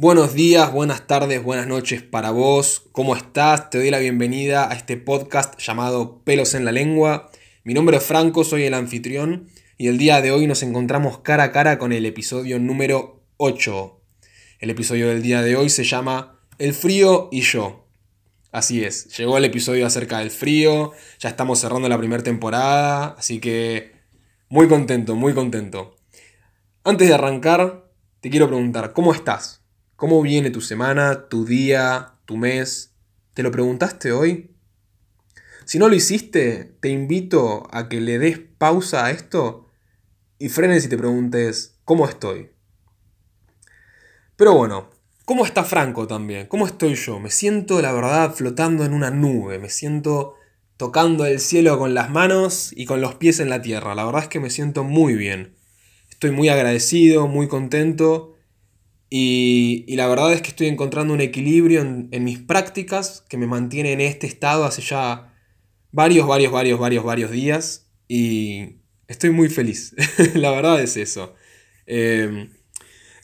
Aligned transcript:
Buenos 0.00 0.32
días, 0.32 0.72
buenas 0.72 1.08
tardes, 1.08 1.42
buenas 1.42 1.66
noches 1.66 2.04
para 2.04 2.30
vos. 2.30 2.84
¿Cómo 2.92 3.16
estás? 3.16 3.68
Te 3.68 3.78
doy 3.78 3.90
la 3.90 3.98
bienvenida 3.98 4.70
a 4.70 4.74
este 4.74 4.96
podcast 4.96 5.58
llamado 5.60 6.22
Pelos 6.22 6.54
en 6.54 6.64
la 6.64 6.70
Lengua. 6.70 7.32
Mi 7.64 7.74
nombre 7.74 7.96
es 7.96 8.04
Franco, 8.04 8.44
soy 8.44 8.62
el 8.62 8.74
anfitrión 8.74 9.48
y 9.76 9.88
el 9.88 9.98
día 9.98 10.22
de 10.22 10.30
hoy 10.30 10.46
nos 10.46 10.62
encontramos 10.62 11.18
cara 11.18 11.42
a 11.42 11.50
cara 11.50 11.78
con 11.78 11.92
el 11.92 12.06
episodio 12.06 12.60
número 12.60 13.24
8. 13.38 14.00
El 14.60 14.70
episodio 14.70 15.08
del 15.08 15.20
día 15.20 15.42
de 15.42 15.56
hoy 15.56 15.68
se 15.68 15.82
llama 15.82 16.44
El 16.58 16.74
frío 16.74 17.28
y 17.32 17.40
yo. 17.40 17.88
Así 18.52 18.84
es, 18.84 19.16
llegó 19.18 19.36
el 19.36 19.46
episodio 19.46 19.84
acerca 19.84 20.20
del 20.20 20.30
frío, 20.30 20.92
ya 21.18 21.28
estamos 21.28 21.58
cerrando 21.58 21.88
la 21.88 21.98
primera 21.98 22.22
temporada, 22.22 23.16
así 23.18 23.40
que 23.40 23.96
muy 24.48 24.68
contento, 24.68 25.16
muy 25.16 25.34
contento. 25.34 25.96
Antes 26.84 27.08
de 27.08 27.14
arrancar, 27.14 27.90
te 28.20 28.30
quiero 28.30 28.46
preguntar, 28.46 28.92
¿cómo 28.92 29.12
estás? 29.12 29.64
¿Cómo 29.98 30.22
viene 30.22 30.50
tu 30.50 30.60
semana, 30.60 31.28
tu 31.28 31.44
día, 31.44 32.12
tu 32.24 32.36
mes? 32.36 32.94
¿Te 33.34 33.42
lo 33.42 33.50
preguntaste 33.50 34.12
hoy? 34.12 34.52
Si 35.64 35.80
no 35.80 35.88
lo 35.88 35.96
hiciste, 35.96 36.76
te 36.78 36.90
invito 36.90 37.66
a 37.72 37.88
que 37.88 38.00
le 38.00 38.20
des 38.20 38.38
pausa 38.38 39.06
a 39.06 39.10
esto 39.10 39.66
y 40.38 40.50
frenes 40.50 40.84
y 40.84 40.88
te 40.88 40.96
preguntes, 40.96 41.80
¿cómo 41.84 42.08
estoy? 42.08 42.52
Pero 44.36 44.54
bueno, 44.54 44.88
¿cómo 45.24 45.44
está 45.44 45.64
Franco 45.64 46.06
también? 46.06 46.46
¿Cómo 46.46 46.68
estoy 46.68 46.94
yo? 46.94 47.18
Me 47.18 47.32
siento, 47.32 47.82
la 47.82 47.92
verdad, 47.92 48.32
flotando 48.32 48.84
en 48.84 48.92
una 48.92 49.10
nube, 49.10 49.58
me 49.58 49.68
siento 49.68 50.36
tocando 50.76 51.26
el 51.26 51.40
cielo 51.40 51.76
con 51.76 51.94
las 51.94 52.08
manos 52.08 52.70
y 52.72 52.84
con 52.84 53.00
los 53.00 53.16
pies 53.16 53.40
en 53.40 53.50
la 53.50 53.62
tierra. 53.62 53.96
La 53.96 54.04
verdad 54.04 54.22
es 54.22 54.28
que 54.28 54.38
me 54.38 54.50
siento 54.50 54.84
muy 54.84 55.16
bien. 55.16 55.56
Estoy 56.08 56.30
muy 56.30 56.50
agradecido, 56.50 57.26
muy 57.26 57.48
contento 57.48 58.37
y, 59.10 59.84
la 59.96 60.06
verdad 60.06 60.32
es 60.32 60.42
que 60.42 60.48
estoy 60.48 60.66
encontrando 60.66 61.14
un 61.14 61.20
equilibrio 61.20 61.80
en, 61.80 62.24
mis 62.24 62.38
prácticas 62.38 63.24
que 63.28 63.38
me 63.38 63.46
mantiene 63.46 63.92
en 63.92 64.00
este 64.00 64.26
estado 64.26 64.64
hace 64.64 64.82
ya 64.82 65.34
varios, 65.92 66.26
varios, 66.26 66.52
varios, 66.52 66.78
varios, 66.78 67.04
varios 67.04 67.30
días. 67.30 67.90
Y 68.06 68.80
estoy 69.06 69.30
muy 69.30 69.48
feliz. 69.48 69.94
la 70.34 70.50
verdad 70.50 70.80
es 70.82 70.96
eso. 70.96 71.34
Em, 71.86 72.50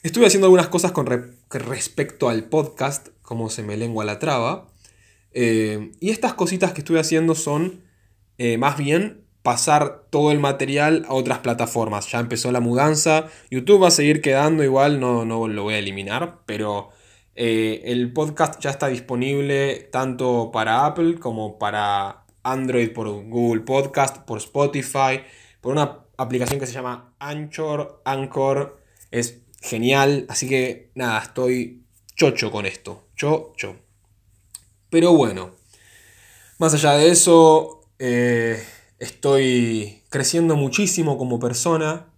estuve 0.01 0.25
haciendo 0.25 0.47
algunas 0.47 0.69
cosas 0.69 0.91
con 0.91 1.05
respecto 1.49 2.29
al 2.29 2.49
podcast, 2.49 3.09
como 3.21 3.49
se 3.49 3.61
me 3.61 3.77
lengua 3.77 4.05
la 4.05 4.17
traba. 4.17 4.73
Em, 5.31 5.91
y 5.99 6.09
estas 6.09 6.33
cositas 6.33 6.73
que 6.73 6.81
estuve 6.81 6.99
haciendo 6.99 7.35
son 7.35 7.83
eh, 8.37 8.57
más 8.57 8.77
bien 8.77 9.24
pasar 9.45 10.05
todo 10.09 10.31
el 10.31 10.39
material 10.39 11.05
a 11.07 11.13
otras 11.13 11.37
plataformas. 11.37 12.11
Ya 12.11 12.19
empezó 12.19 12.51
la 12.51 12.61
mudanza. 12.61 13.27
YouTube 13.51 13.83
va 13.83 13.89
a 13.89 13.91
seguir 13.91 14.19
quedando 14.19 14.63
igual, 14.63 14.99
no, 14.99 15.23
no 15.23 15.47
lo 15.47 15.61
voy 15.61 15.75
a 15.75 15.77
eliminar, 15.77 16.39
pero 16.47 16.89
eh, 17.35 17.83
el 17.85 18.11
podcast 18.11 18.59
ya 18.59 18.71
está 18.71 18.87
disponible 18.87 19.87
tanto 19.91 20.49
para 20.51 20.87
Apple 20.87 21.19
como 21.19 21.59
para 21.59 22.25
Android 22.41 22.91
por 22.91 23.07
Google 23.07 23.61
Podcast, 23.61 24.17
por 24.25 24.39
Spotify, 24.39 25.21
por 25.61 25.73
una 25.73 25.99
aplicación 26.17 26.59
que 26.59 26.65
se 26.65 26.73
llama 26.73 27.13
Anchor. 27.19 28.01
Anchor 28.03 28.81
es 29.11 29.43
genial, 29.61 30.25
así 30.27 30.49
que 30.49 30.89
nada, 30.95 31.19
estoy 31.19 31.83
chocho 32.15 32.49
con 32.49 32.65
esto. 32.65 33.09
Chocho. 33.15 33.75
Pero 34.89 35.13
bueno, 35.13 35.51
más 36.57 36.73
allá 36.73 36.93
de 36.93 37.11
eso, 37.11 37.81
eh, 37.99 38.59
Estoy 38.97 40.03
creciendo 40.09 40.55
muchísimo 40.55 41.17
como 41.17 41.37
persona 41.37 42.13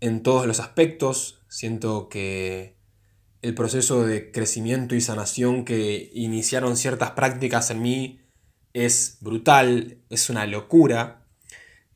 en 0.00 0.22
todos 0.22 0.46
los 0.46 0.60
aspectos. 0.60 1.40
Siento 1.48 2.10
que 2.10 2.76
el 3.40 3.54
proceso 3.54 4.04
de 4.04 4.30
crecimiento 4.30 4.94
y 4.94 5.00
sanación 5.00 5.64
que 5.64 6.10
iniciaron 6.12 6.76
ciertas 6.76 7.12
prácticas 7.12 7.70
en 7.70 7.80
mí 7.80 8.20
es 8.74 9.16
brutal, 9.20 9.98
es 10.10 10.28
una 10.28 10.46
locura. 10.46 11.26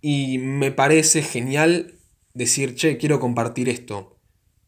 Y 0.00 0.38
me 0.38 0.72
parece 0.72 1.22
genial 1.22 1.98
decir, 2.32 2.74
che, 2.74 2.96
quiero 2.96 3.20
compartir 3.20 3.68
esto, 3.68 4.16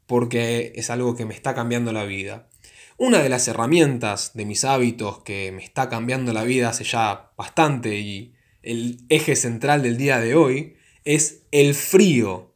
porque 0.06 0.72
es 0.74 0.90
algo 0.90 1.16
que 1.16 1.24
me 1.24 1.34
está 1.34 1.54
cambiando 1.54 1.92
la 1.92 2.04
vida. 2.04 2.50
Una 2.98 3.22
de 3.22 3.28
las 3.30 3.48
herramientas 3.48 4.32
de 4.34 4.44
mis 4.44 4.64
hábitos 4.64 5.20
que 5.20 5.52
me 5.52 5.64
está 5.64 5.88
cambiando 5.88 6.34
la 6.34 6.44
vida 6.44 6.68
hace 6.68 6.84
ya 6.84 7.30
bastante 7.36 7.98
y 7.98 8.34
el 8.62 9.00
eje 9.08 9.36
central 9.36 9.82
del 9.82 9.96
día 9.96 10.20
de 10.20 10.34
hoy, 10.34 10.76
es 11.04 11.42
el 11.52 11.74
frío. 11.74 12.54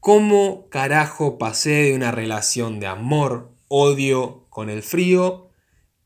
¿Cómo 0.00 0.68
carajo 0.70 1.38
pasé 1.38 1.82
de 1.82 1.94
una 1.94 2.10
relación 2.10 2.80
de 2.80 2.86
amor, 2.86 3.52
odio 3.68 4.46
con 4.48 4.70
el 4.70 4.82
frío 4.82 5.50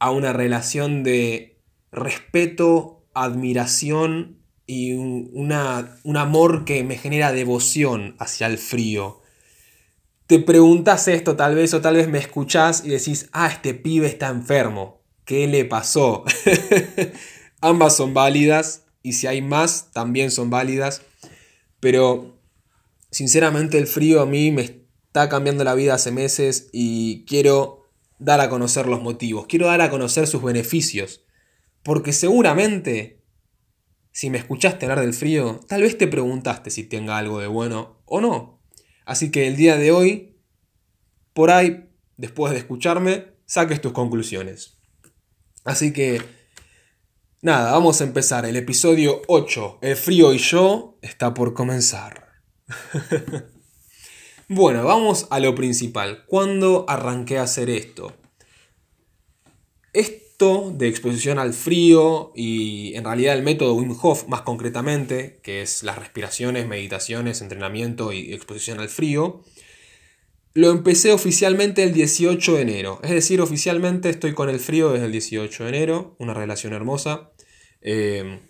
a 0.01 0.11
una 0.11 0.33
relación 0.33 1.05
de 1.05 1.61
respeto, 1.93 3.07
admiración 3.15 4.39
y 4.67 4.95
un, 4.95 5.31
un 5.33 6.17
amor 6.17 6.65
que 6.65 6.83
me 6.83 6.97
genera 6.99 7.33
devoción 7.33 8.17
hacia 8.19 8.49
el 8.49 8.59
frío? 8.59 9.21
Te 10.27 10.41
preguntas 10.41 11.07
esto 11.07 11.37
tal 11.37 11.55
vez 11.55 11.75
o 11.75 11.81
tal 11.81 11.97
vez 11.97 12.09
me 12.09 12.19
escuchás 12.19 12.83
y 12.85 12.89
decís, 12.89 13.29
ah, 13.33 13.47
este 13.47 13.75
pibe 13.75 14.07
está 14.07 14.29
enfermo. 14.29 15.03
¿Qué 15.25 15.47
le 15.47 15.65
pasó? 15.65 16.25
Ambas 17.65 17.97
son 17.97 18.13
válidas 18.13 18.85
y 19.03 19.15
si 19.15 19.27
hay 19.27 19.41
más, 19.41 19.91
también 19.91 20.31
son 20.31 20.51
válidas. 20.51 21.01
Pero 21.81 22.39
sinceramente 23.11 23.79
el 23.79 23.87
frío 23.87 24.21
a 24.21 24.27
mí 24.27 24.51
me 24.51 24.61
está 24.61 25.31
cambiando 25.31 25.65
la 25.65 25.75
vida 25.75 25.95
hace 25.95 26.11
meses 26.11 26.69
y 26.75 27.25
quiero 27.25 27.89
dar 28.19 28.43
a 28.43 28.51
conocer 28.51 28.87
los 28.87 29.01
motivos, 29.01 29.47
quiero 29.47 29.69
dar 29.69 29.81
a 29.81 29.89
conocer 29.89 30.27
sus 30.27 30.43
beneficios. 30.43 31.25
Porque 31.83 32.13
seguramente, 32.13 33.23
si 34.13 34.29
me 34.29 34.37
escuchaste 34.37 34.85
hablar 34.85 35.01
del 35.01 35.15
frío, 35.15 35.59
tal 35.67 35.81
vez 35.81 35.97
te 35.97 36.07
preguntaste 36.07 36.69
si 36.69 36.85
tenga 36.85 37.17
algo 37.17 37.41
de 37.41 37.47
bueno 37.47 38.03
o 38.05 38.21
no. 38.21 38.61
Así 39.07 39.31
que 39.31 39.47
el 39.47 39.57
día 39.57 39.79
de 39.79 39.91
hoy, 39.91 40.37
por 41.33 41.51
ahí, 41.51 41.89
después 42.19 42.53
de 42.53 42.59
escucharme, 42.59 43.29
saques 43.47 43.81
tus 43.81 43.93
conclusiones. 43.93 44.77
Así 45.65 45.95
que 45.95 46.44
Nada, 47.45 47.73
vamos 47.73 48.01
a 48.01 48.05
empezar. 48.05 48.47
El 48.47 48.57
episodio 48.57 49.21
8, 49.27 49.81
El 49.83 49.97
frío 49.97 50.33
y 50.33 50.39
yo, 50.39 50.97
está 51.03 51.35
por 51.35 51.53
comenzar. 51.53 52.33
bueno, 54.49 54.83
vamos 54.83 55.27
a 55.29 55.41
lo 55.41 55.55
principal. 55.55 56.25
¿Cuándo 56.25 56.87
arranqué 56.89 57.37
a 57.37 57.43
hacer 57.43 57.69
esto? 57.69 58.15
Esto 59.93 60.73
de 60.75 60.89
exposición 60.89 61.39
al 61.39 61.53
frío 61.53 62.33
y 62.35 62.95
en 62.95 63.05
realidad 63.05 63.35
el 63.35 63.43
método 63.43 63.75
Wim 63.75 63.95
Hof 64.01 64.27
más 64.27 64.41
concretamente, 64.41 65.39
que 65.43 65.61
es 65.61 65.83
las 65.83 65.99
respiraciones, 65.99 66.67
meditaciones, 66.67 67.43
entrenamiento 67.43 68.15
y 68.15 68.33
exposición 68.33 68.81
al 68.81 68.89
frío, 68.89 69.43
lo 70.55 70.71
empecé 70.71 71.13
oficialmente 71.13 71.83
el 71.83 71.93
18 71.93 72.55
de 72.55 72.63
enero. 72.63 73.01
Es 73.03 73.11
decir, 73.11 73.41
oficialmente 73.41 74.09
estoy 74.09 74.35
con 74.35 74.49
el 74.49 74.61
frío 74.61 74.93
desde 74.93 75.07
el 75.07 75.13
18 75.13 75.65
de 75.65 75.69
enero, 75.69 76.17
una 76.21 76.33
relación 76.33 76.73
hermosa. 76.73 77.33
Em, 77.85 78.41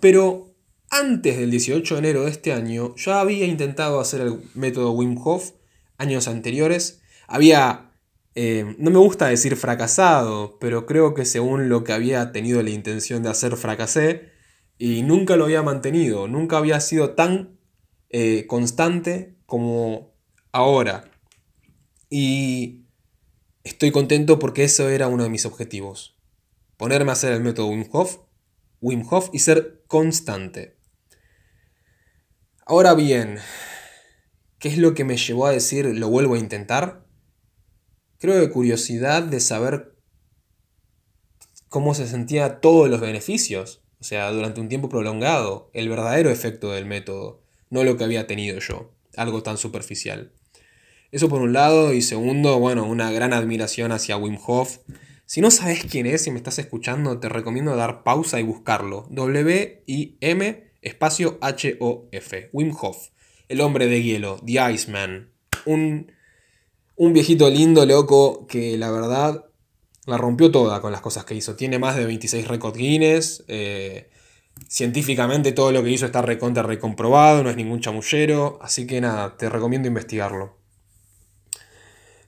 pero 0.00 0.54
antes 0.90 1.38
del 1.38 1.50
18 1.50 1.94
de 1.94 1.98
enero 1.98 2.24
de 2.24 2.30
este 2.30 2.52
año, 2.52 2.94
ya 2.96 3.20
había 3.20 3.46
intentado 3.46 3.98
hacer 3.98 4.20
el 4.20 4.38
método 4.54 4.92
Wim 4.92 5.18
Hof 5.24 5.52
años 5.96 6.28
anteriores. 6.28 7.00
Había, 7.26 7.92
em, 8.34 8.76
no 8.78 8.90
me 8.90 8.98
gusta 8.98 9.26
decir 9.28 9.56
fracasado, 9.56 10.58
pero 10.60 10.86
creo 10.86 11.14
que 11.14 11.24
según 11.24 11.68
lo 11.68 11.82
que 11.82 11.92
había 11.94 12.30
tenido 12.32 12.62
la 12.62 12.70
intención 12.70 13.22
de 13.22 13.30
hacer, 13.30 13.56
fracasé. 13.56 14.30
Y 14.78 15.02
nunca 15.02 15.36
lo 15.36 15.44
había 15.44 15.62
mantenido, 15.62 16.28
nunca 16.28 16.58
había 16.58 16.80
sido 16.80 17.14
tan 17.14 17.58
eh, 18.10 18.46
constante 18.46 19.36
como 19.46 20.12
ahora. 20.52 21.10
Y 22.10 22.84
estoy 23.64 23.90
contento 23.90 24.38
porque 24.38 24.64
eso 24.64 24.88
era 24.90 25.08
uno 25.08 25.24
de 25.24 25.30
mis 25.30 25.46
objetivos. 25.46 26.18
Ponerme 26.76 27.10
a 27.10 27.14
hacer 27.14 27.32
el 27.32 27.42
método 27.42 27.68
Wim 27.68 27.86
Hof 27.92 28.18
Wim 28.82 29.06
Hof 29.08 29.30
y 29.32 29.38
ser 29.38 29.84
constante. 29.86 30.76
Ahora 32.66 32.94
bien, 32.94 33.38
¿qué 34.58 34.68
es 34.68 34.76
lo 34.76 34.92
que 34.92 35.04
me 35.04 35.16
llevó 35.16 35.46
a 35.46 35.52
decir 35.52 35.86
lo 35.86 36.08
vuelvo 36.08 36.34
a 36.34 36.38
intentar? 36.38 37.06
Creo 38.18 38.34
de 38.34 38.50
curiosidad 38.50 39.22
de 39.22 39.38
saber 39.38 39.96
cómo 41.68 41.94
se 41.94 42.08
sentía 42.08 42.60
todos 42.60 42.90
los 42.90 43.00
beneficios, 43.00 43.82
o 44.00 44.04
sea, 44.04 44.30
durante 44.32 44.60
un 44.60 44.68
tiempo 44.68 44.88
prolongado, 44.88 45.70
el 45.74 45.88
verdadero 45.88 46.30
efecto 46.30 46.72
del 46.72 46.84
método, 46.84 47.44
no 47.70 47.84
lo 47.84 47.96
que 47.96 48.04
había 48.04 48.26
tenido 48.26 48.58
yo, 48.58 48.94
algo 49.16 49.44
tan 49.44 49.58
superficial. 49.58 50.32
Eso 51.12 51.28
por 51.28 51.40
un 51.40 51.52
lado, 51.52 51.92
y 51.92 52.02
segundo, 52.02 52.58
bueno, 52.58 52.84
una 52.84 53.12
gran 53.12 53.32
admiración 53.32 53.92
hacia 53.92 54.16
Wim 54.16 54.38
Hof 54.44 54.78
si 55.32 55.40
no 55.40 55.50
sabes 55.50 55.86
quién 55.86 56.04
es 56.04 56.26
y 56.26 56.30
me 56.30 56.36
estás 56.36 56.58
escuchando, 56.58 57.18
te 57.18 57.30
recomiendo 57.30 57.74
dar 57.74 58.02
pausa 58.02 58.38
y 58.38 58.42
buscarlo. 58.42 59.06
W-I-M 59.08 60.72
espacio 60.82 61.38
H-O-F. 61.40 62.50
Wim 62.52 62.76
Hof. 62.78 63.08
El 63.48 63.62
hombre 63.62 63.86
de 63.86 64.02
hielo. 64.02 64.38
The 64.44 64.72
Iceman. 64.74 65.32
Un, 65.64 66.12
Un 66.96 67.14
viejito 67.14 67.48
lindo, 67.48 67.86
loco, 67.86 68.46
que 68.46 68.76
la 68.76 68.90
verdad 68.90 69.46
la 70.04 70.18
rompió 70.18 70.50
toda 70.50 70.82
con 70.82 70.92
las 70.92 71.00
cosas 71.00 71.24
que 71.24 71.34
hizo. 71.34 71.56
Tiene 71.56 71.78
más 71.78 71.96
de 71.96 72.04
26 72.04 72.46
récords 72.46 72.76
Guinness. 72.76 73.44
Eh, 73.48 74.10
científicamente 74.68 75.52
todo 75.52 75.72
lo 75.72 75.82
que 75.82 75.92
hizo 75.92 76.04
está 76.04 76.20
recontra 76.20 76.62
recomprobado, 76.62 77.42
no 77.42 77.48
es 77.48 77.56
ningún 77.56 77.80
chamullero. 77.80 78.58
Así 78.60 78.86
que 78.86 79.00
nada, 79.00 79.34
te 79.38 79.48
recomiendo 79.48 79.88
investigarlo. 79.88 80.58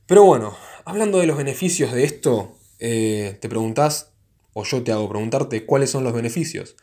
Pero 0.06 0.24
bueno, 0.24 0.56
hablando 0.86 1.18
de 1.18 1.26
los 1.26 1.36
beneficios 1.36 1.92
de 1.92 2.04
esto, 2.04 2.56
eh, 2.86 3.38
te 3.40 3.48
preguntás, 3.48 4.12
o 4.52 4.62
yo 4.62 4.82
te 4.82 4.92
hago 4.92 5.08
preguntarte, 5.08 5.64
cuáles 5.64 5.88
son 5.88 6.04
los 6.04 6.12
beneficios. 6.12 6.76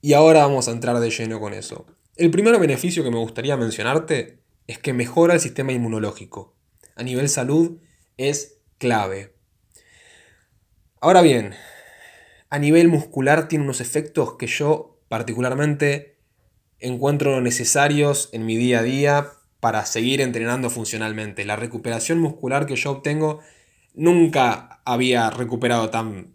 Y 0.00 0.12
ahora 0.12 0.46
vamos 0.46 0.68
a 0.68 0.70
entrar 0.70 1.00
de 1.00 1.10
lleno 1.10 1.40
con 1.40 1.52
eso. 1.52 1.84
El 2.14 2.30
primer 2.30 2.56
beneficio 2.60 3.02
que 3.02 3.10
me 3.10 3.18
gustaría 3.18 3.56
mencionarte 3.56 4.38
es 4.68 4.78
que 4.78 4.92
mejora 4.92 5.34
el 5.34 5.40
sistema 5.40 5.72
inmunológico. 5.72 6.54
A 6.94 7.02
nivel 7.02 7.28
salud 7.28 7.80
es 8.16 8.60
clave. 8.78 9.34
Ahora 11.00 11.22
bien, 11.22 11.54
a 12.50 12.60
nivel 12.60 12.86
muscular 12.86 13.48
tiene 13.48 13.64
unos 13.64 13.80
efectos 13.80 14.36
que 14.36 14.46
yo 14.46 15.00
particularmente 15.08 16.18
encuentro 16.78 17.40
necesarios 17.40 18.28
en 18.30 18.46
mi 18.46 18.56
día 18.56 18.78
a 18.78 18.84
día 18.84 19.32
para 19.58 19.84
seguir 19.86 20.20
entrenando 20.20 20.70
funcionalmente. 20.70 21.44
La 21.44 21.56
recuperación 21.56 22.20
muscular 22.20 22.66
que 22.66 22.76
yo 22.76 22.92
obtengo 22.92 23.40
nunca 23.98 24.80
había 24.84 25.28
recuperado 25.28 25.90
tan, 25.90 26.34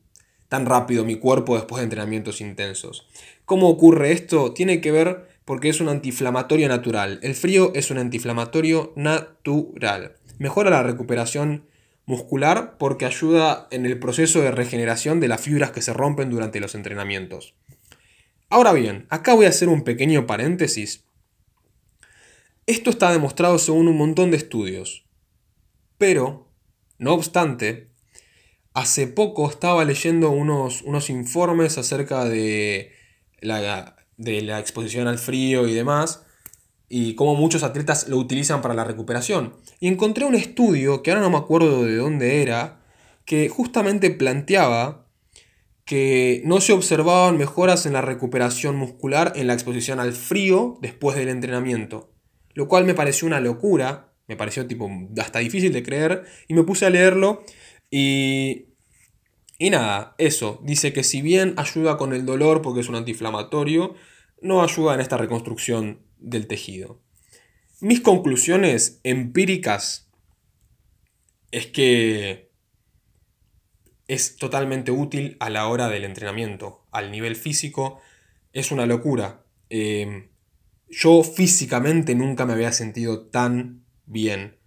tan 0.49 0.67
rápido 0.67 1.05
mi 1.05 1.15
cuerpo 1.15 1.55
después 1.55 1.79
de 1.79 1.85
entrenamientos 1.85 2.41
intensos. 2.41 3.07
¿Cómo 3.45 3.69
ocurre 3.69 4.11
esto? 4.11 4.53
Tiene 4.53 4.81
que 4.81 4.91
ver 4.91 5.27
porque 5.45 5.69
es 5.69 5.81
un 5.81 5.89
antiinflamatorio 5.89 6.67
natural. 6.67 7.19
El 7.23 7.35
frío 7.35 7.71
es 7.73 7.89
un 7.89 7.97
antiinflamatorio 7.97 8.93
natural. 8.95 10.17
Mejora 10.37 10.69
la 10.69 10.83
recuperación 10.83 11.65
muscular 12.05 12.77
porque 12.77 13.05
ayuda 13.05 13.67
en 13.71 13.85
el 13.85 13.97
proceso 13.99 14.41
de 14.41 14.51
regeneración 14.51 15.19
de 15.19 15.29
las 15.29 15.41
fibras 15.41 15.71
que 15.71 15.81
se 15.81 15.93
rompen 15.93 16.29
durante 16.29 16.59
los 16.59 16.75
entrenamientos. 16.75 17.55
Ahora 18.49 18.73
bien, 18.73 19.07
acá 19.09 19.33
voy 19.33 19.45
a 19.45 19.49
hacer 19.49 19.69
un 19.69 19.83
pequeño 19.83 20.27
paréntesis. 20.27 21.05
Esto 22.65 22.89
está 22.89 23.11
demostrado 23.11 23.57
según 23.57 23.87
un 23.87 23.97
montón 23.97 24.31
de 24.31 24.37
estudios, 24.37 25.05
pero, 25.97 26.42
no 27.03 27.13
obstante, 27.13 27.91
hace 28.73 29.07
poco 29.07 29.49
estaba 29.49 29.85
leyendo 29.85 30.31
unos, 30.31 30.81
unos 30.81 31.09
informes 31.09 31.77
acerca 31.77 32.25
de 32.25 32.91
la, 33.39 33.95
de 34.17 34.41
la 34.41 34.59
exposición 34.59 35.07
al 35.07 35.19
frío 35.19 35.67
y 35.67 35.73
demás, 35.73 36.25
y 36.89 37.15
cómo 37.15 37.35
muchos 37.35 37.63
atletas 37.63 38.07
lo 38.07 38.17
utilizan 38.17 38.61
para 38.61 38.73
la 38.73 38.83
recuperación. 38.83 39.55
Y 39.79 39.87
encontré 39.87 40.25
un 40.25 40.35
estudio, 40.35 41.03
que 41.03 41.11
ahora 41.11 41.23
no 41.23 41.29
me 41.29 41.37
acuerdo 41.37 41.83
de 41.83 41.95
dónde 41.95 42.41
era, 42.41 42.81
que 43.25 43.49
justamente 43.49 44.11
planteaba 44.11 45.07
que 45.85 46.41
no 46.45 46.61
se 46.61 46.73
observaban 46.73 47.37
mejoras 47.37 47.85
en 47.85 47.93
la 47.93 48.01
recuperación 48.01 48.75
muscular 48.75 49.33
en 49.35 49.47
la 49.47 49.53
exposición 49.53 49.99
al 49.99 50.13
frío 50.13 50.77
después 50.81 51.17
del 51.17 51.29
entrenamiento. 51.29 52.13
Lo 52.53 52.67
cual 52.67 52.85
me 52.85 52.93
pareció 52.93 53.27
una 53.27 53.39
locura, 53.39 54.12
me 54.33 54.37
pareció 54.37 54.65
tipo 54.67 54.89
hasta 55.17 55.39
difícil 55.39 55.71
de 55.71 55.83
creer, 55.83 56.25
y 56.47 56.53
me 56.53 56.63
puse 56.63 56.85
a 56.85 56.89
leerlo 56.89 57.43
y... 57.89 58.65
Y 59.59 59.69
nada, 59.69 60.15
eso, 60.17 60.59
dice 60.63 60.91
que 60.91 61.03
si 61.03 61.21
bien 61.21 61.53
ayuda 61.57 61.95
con 61.95 62.11
el 62.11 62.25
dolor 62.25 62.61
porque 62.61 62.81
es 62.81 62.89
un 62.89 62.95
antiinflamatorio, 62.95 63.95
no 64.41 64.63
ayuda 64.63 64.95
en 64.95 64.99
esta 64.99 65.15
reconstrucción 65.15 66.01
del 66.17 66.47
tejido. 66.47 66.99
Mis 67.79 68.01
conclusiones 68.01 68.99
empíricas 69.03 70.09
es 71.51 71.67
que 71.67 72.51
es 74.07 74.35
totalmente 74.37 74.91
útil 74.91 75.37
a 75.39 75.49
la 75.49 75.67
hora 75.67 75.87
del 75.87 76.03
entrenamiento. 76.03 76.85
Al 76.91 77.11
nivel 77.11 77.35
físico 77.35 78.01
es 78.51 78.71
una 78.71 78.85
locura. 78.85 79.45
Em, 79.69 80.29
yo 80.89 81.23
físicamente 81.23 82.15
nunca 82.15 82.45
me 82.45 82.53
había 82.53 82.71
sentido 82.71 83.27
tan 83.27 83.82
bien. 84.05 84.57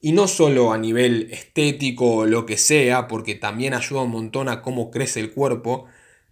Y 0.00 0.12
no 0.12 0.26
solo 0.26 0.72
a 0.72 0.78
nivel 0.78 1.28
estético 1.30 2.16
o 2.16 2.26
lo 2.26 2.44
que 2.44 2.56
sea, 2.56 3.06
porque 3.06 3.34
también 3.34 3.74
ayuda 3.74 4.02
un 4.02 4.10
montón 4.10 4.48
a 4.48 4.62
cómo 4.62 4.90
crece 4.90 5.20
el 5.20 5.32
cuerpo, 5.32 5.86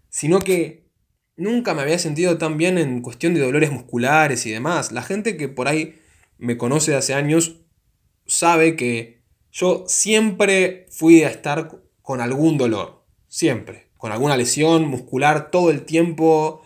sino 0.09 0.41
que 0.41 0.91
nunca 1.37 1.75
me 1.75 1.83
había 1.83 1.99
sentido 1.99 2.37
tan 2.37 2.59
bien 2.59 2.79
en 2.79 3.01
cuestión 3.01 3.35
de 3.35 3.41
dolores 3.41 3.71
musculares 3.71 4.45
y 4.47 4.51
demás. 4.51 4.93
La 4.93 5.03
gente 5.03 5.37
que 5.37 5.49
por 5.49 5.69
ahí 5.69 6.01
me 6.39 6.57
conoce 6.57 6.91
de 6.91 6.97
hace 6.97 7.15
años 7.15 7.61
sabe 8.27 8.77
que 8.77 9.23
yo 9.53 9.85
siempre 9.87 10.87
fui 10.91 11.23
a 11.23 11.29
estar 11.29 11.83
con 12.03 12.21
algún 12.21 12.59
dolor. 12.59 13.05
Siempre. 13.29 13.91
Con 13.97 14.13
alguna 14.13 14.37
lesión 14.37 14.89
muscular 14.89 15.51
todo 15.51 15.71
el 15.71 15.85
tiempo. 15.85 16.63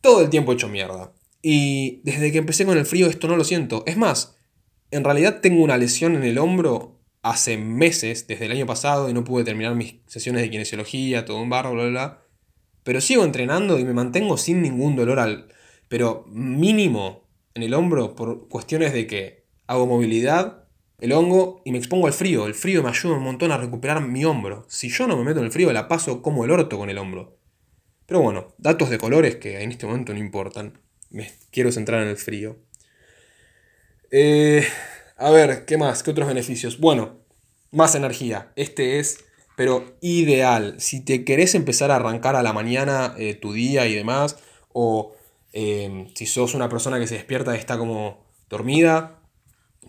Todo 0.00 0.20
el 0.22 0.30
tiempo 0.30 0.52
hecho 0.52 0.68
mierda. 0.68 1.12
Y 1.42 2.00
desde 2.04 2.32
que 2.32 2.38
empecé 2.38 2.64
con 2.64 2.78
el 2.78 2.86
frío 2.86 3.06
esto 3.06 3.28
no 3.28 3.36
lo 3.36 3.44
siento. 3.44 3.82
Es 3.86 3.96
más, 3.96 4.35
en 4.96 5.04
realidad 5.04 5.40
tengo 5.40 5.62
una 5.62 5.76
lesión 5.76 6.16
en 6.16 6.24
el 6.24 6.38
hombro 6.38 7.00
hace 7.22 7.58
meses, 7.58 8.26
desde 8.26 8.46
el 8.46 8.52
año 8.52 8.66
pasado, 8.66 9.08
y 9.08 9.12
no 9.12 9.24
pude 9.24 9.44
terminar 9.44 9.74
mis 9.74 9.96
sesiones 10.06 10.42
de 10.42 10.50
kinesiología, 10.50 11.24
todo 11.24 11.40
un 11.40 11.50
barro, 11.50 11.72
bla, 11.72 11.82
bla, 11.84 11.90
bla. 11.90 12.22
Pero 12.84 13.00
sigo 13.00 13.24
entrenando 13.24 13.78
y 13.78 13.84
me 13.84 13.92
mantengo 13.92 14.36
sin 14.36 14.62
ningún 14.62 14.96
dolor 14.96 15.18
al... 15.18 15.48
Pero 15.88 16.24
mínimo 16.28 17.28
en 17.54 17.62
el 17.62 17.74
hombro 17.74 18.14
por 18.14 18.48
cuestiones 18.48 18.92
de 18.92 19.06
que 19.06 19.46
hago 19.66 19.86
movilidad, 19.86 20.66
el 20.98 21.12
hongo 21.12 21.62
y 21.64 21.72
me 21.72 21.78
expongo 21.78 22.06
al 22.06 22.12
frío. 22.12 22.46
El 22.46 22.54
frío 22.54 22.82
me 22.82 22.88
ayuda 22.88 23.16
un 23.16 23.24
montón 23.24 23.52
a 23.52 23.58
recuperar 23.58 24.00
mi 24.06 24.24
hombro. 24.24 24.64
Si 24.68 24.88
yo 24.88 25.06
no 25.06 25.16
me 25.16 25.24
meto 25.24 25.40
en 25.40 25.46
el 25.46 25.52
frío, 25.52 25.72
la 25.72 25.88
paso 25.88 26.22
como 26.22 26.44
el 26.44 26.50
orto 26.50 26.78
con 26.78 26.90
el 26.90 26.98
hombro. 26.98 27.38
Pero 28.06 28.20
bueno, 28.20 28.54
datos 28.58 28.88
de 28.88 28.98
colores 28.98 29.36
que 29.36 29.62
en 29.62 29.72
este 29.72 29.86
momento 29.86 30.12
no 30.12 30.20
importan. 30.20 30.78
Me 31.10 31.32
quiero 31.50 31.72
centrar 31.72 32.02
en 32.02 32.08
el 32.08 32.16
frío. 32.16 32.56
Eh, 34.10 34.66
a 35.16 35.30
ver, 35.30 35.64
¿qué 35.64 35.76
más? 35.76 36.02
¿Qué 36.02 36.10
otros 36.10 36.28
beneficios? 36.28 36.78
Bueno, 36.78 37.18
más 37.70 37.94
energía. 37.94 38.52
Este 38.56 38.98
es 38.98 39.26
pero 39.56 39.96
ideal. 40.02 40.76
Si 40.78 41.00
te 41.00 41.24
querés 41.24 41.54
empezar 41.54 41.90
a 41.90 41.96
arrancar 41.96 42.36
a 42.36 42.42
la 42.42 42.52
mañana 42.52 43.14
eh, 43.18 43.34
tu 43.34 43.54
día 43.54 43.86
y 43.86 43.94
demás, 43.94 44.38
o 44.72 45.14
em, 45.52 46.08
si 46.14 46.26
sos 46.26 46.54
una 46.54 46.68
persona 46.68 47.00
que 47.00 47.06
se 47.06 47.14
despierta 47.14 47.56
y 47.56 47.58
está 47.58 47.78
como 47.78 48.26
dormida, 48.50 49.22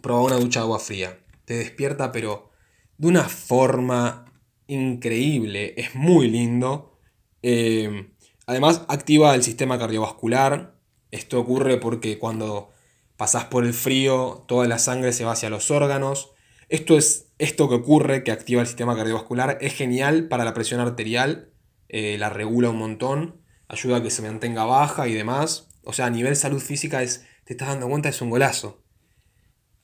prueba 0.02 0.24
una 0.24 0.38
ducha 0.38 0.62
de 0.62 0.64
agua 0.66 0.80
fría. 0.80 1.20
Te 1.46 1.56
despierta, 1.58 2.12
pero 2.12 2.50
de 2.98 3.08
una 3.08 3.24
forma 3.26 4.26
increíble. 4.68 5.74
Es 5.78 5.96
muy 5.96 6.30
lindo. 6.30 6.98
Em, 7.42 8.14
además, 8.48 8.84
activa 8.88 9.36
el 9.36 9.44
sistema 9.44 9.78
cardiovascular. 9.78 10.76
Esto 11.12 11.40
ocurre 11.40 11.78
porque 11.78 12.20
cuando 12.20 12.70
pasás 13.18 13.46
por 13.46 13.66
el 13.66 13.74
frío, 13.74 14.46
toda 14.48 14.68
la 14.68 14.80
sangre 14.80 15.12
se 15.12 15.26
va 15.26 15.34
hacia 15.34 15.50
los 15.50 15.72
órganos. 15.72 16.32
Esto 16.70 16.98
es 16.98 17.28
esto 17.40 17.70
que 17.70 17.76
ocurre, 17.76 18.24
que 18.24 18.32
activa 18.32 18.62
el 18.62 18.68
sistema 18.68 18.96
cardiovascular, 18.96 19.58
es 19.62 19.74
genial 19.74 20.28
para 20.28 20.46
la 20.46 20.54
presión 20.54 20.80
arterial, 20.80 21.52
eh, 21.90 22.18
la 22.18 22.30
regula 22.30 22.70
un 22.70 22.78
montón, 22.78 23.42
ayuda 23.68 23.98
a 23.98 24.04
que 24.04 24.10
se 24.10 24.22
mantenga 24.22 24.66
baja 24.66 25.08
y 25.08 25.14
demás. 25.14 25.70
O 25.84 25.94
sea, 25.94 26.08
a 26.08 26.10
nivel 26.10 26.36
salud 26.36 26.60
física 26.60 27.04
es, 27.04 27.26
te 27.46 27.54
estás 27.54 27.70
dando 27.70 27.88
cuenta, 27.88 28.10
es 28.10 28.22
un 28.22 28.30
golazo. 28.30 28.84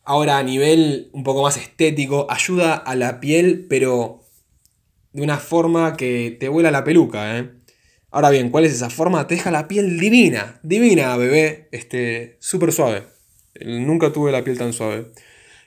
Ahora, 0.04 0.38
a 0.38 0.44
nivel 0.44 1.10
un 1.14 1.24
poco 1.24 1.44
más 1.44 1.58
estético, 1.58 2.28
ayuda 2.30 2.76
a 2.76 2.96
la 2.96 3.20
piel, 3.20 3.68
pero 3.70 4.26
de 5.14 5.22
una 5.22 5.38
forma 5.38 5.96
que 5.96 6.36
te 6.40 6.50
vuela 6.50 6.72
la 6.72 6.84
peluca, 6.84 7.38
¿eh? 7.38 7.52
Ahora 8.12 8.30
bien, 8.30 8.50
¿cuál 8.50 8.66
es 8.66 8.74
esa 8.74 8.90
forma? 8.90 9.26
Te 9.28 9.36
deja 9.36 9.50
la 9.50 9.68
piel 9.68 10.00
divina, 10.00 10.60
divina, 10.62 11.16
bebé, 11.18 11.70
este, 11.72 12.38
súper 12.40 12.72
suave. 12.72 13.13
Nunca 13.62 14.12
tuve 14.12 14.32
la 14.32 14.44
piel 14.44 14.58
tan 14.58 14.74
suave. 14.74 15.12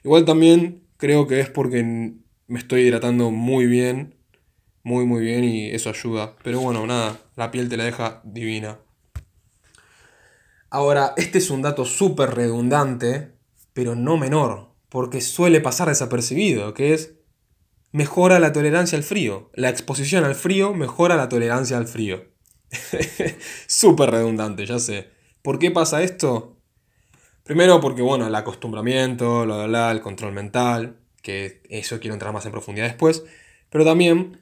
Igual 0.03 0.25
también 0.25 0.87
Creo 0.97 1.27
que 1.27 1.41
es 1.41 1.51
porque 1.51 1.83
me 1.85 2.59
estoy 2.59 2.83
hidratando 2.83 3.31
muy 3.31 3.67
bien, 3.67 4.15
muy 4.83 5.05
muy 5.05 5.23
bien 5.23 5.45
y 5.45 5.71
eso 5.71 5.91
ayuda. 5.91 6.37
Pero 6.43 6.61
bueno, 6.61 6.87
nada, 6.87 7.19
la 7.37 7.51
piel 7.51 7.69
te 7.69 7.77
la 7.77 7.85
deja 7.85 8.23
divina. 8.25 8.79
Ahora, 10.71 11.13
este 11.17 11.39
es 11.39 11.51
un 11.51 11.63
dato 11.63 11.85
súper 11.85 12.31
redundante, 12.31 13.33
pero 13.75 13.95
no 13.95 14.17
menor, 14.17 14.73
porque 14.89 15.21
suele 15.21 15.61
pasar 15.61 15.89
desapercibido, 15.89 16.73
que 16.73 16.95
es 16.95 17.15
mejora 17.93 18.39
la 18.39 18.53
tolerancia 18.53 18.97
al 18.97 19.05
frío. 19.05 19.51
La 19.55 19.69
exposición 19.69 20.25
al 20.25 20.35
frío 20.35 20.73
mejora 20.73 21.17
la 21.17 21.29
tolerancia 21.29 21.77
al 21.77 21.87
frío. 21.87 22.25
súper 23.67 24.11
redundante, 24.11 24.65
ya 24.65 24.79
sé. 24.79 25.11
¿Por 25.43 25.59
qué 25.59 25.71
pasa 25.71 26.03
esto? 26.03 26.56
Primero 27.47 27.81
porque, 27.81 28.03
bueno, 28.03 28.27
el 28.27 28.35
acostumbramiento, 28.35 29.45
el 29.45 30.01
control 30.01 30.33
mental, 30.33 30.97
que 31.23 31.63
eso 31.71 32.01
quiero 32.01 32.15
entrar 32.15 32.33
más 32.33 32.45
en 32.45 32.51
profundidad 32.51 32.89
después, 32.89 33.23
pero 33.71 33.85
también 33.85 34.41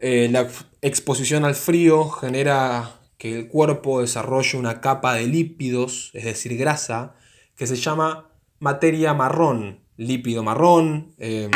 eh, 0.00 0.28
la 0.32 0.48
exposición 0.82 1.44
al 1.44 1.54
frío 1.54 2.08
genera 2.08 3.00
que 3.18 3.38
el 3.38 3.46
cuerpo 3.46 4.00
desarrolle 4.00 4.58
una 4.58 4.80
capa 4.80 5.14
de 5.14 5.28
lípidos, 5.28 6.10
es 6.12 6.24
decir, 6.24 6.56
grasa, 6.56 7.14
que 7.56 7.68
se 7.68 7.76
llama 7.76 8.32
materia 8.58 9.14
marrón. 9.14 9.84
lípido 9.96 10.42
marrón. 10.42 11.14
Eh, 11.18 11.48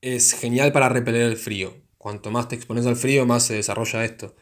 es 0.00 0.32
genial 0.32 0.72
para 0.72 0.88
repeler 0.88 1.22
el 1.22 1.36
frío. 1.36 1.76
Cuanto 1.98 2.30
más 2.30 2.48
te 2.48 2.56
expones 2.56 2.86
al 2.86 2.96
frío, 2.96 3.26
más 3.26 3.44
se 3.44 3.54
desarrolla 3.56 4.02
esto. 4.02 4.34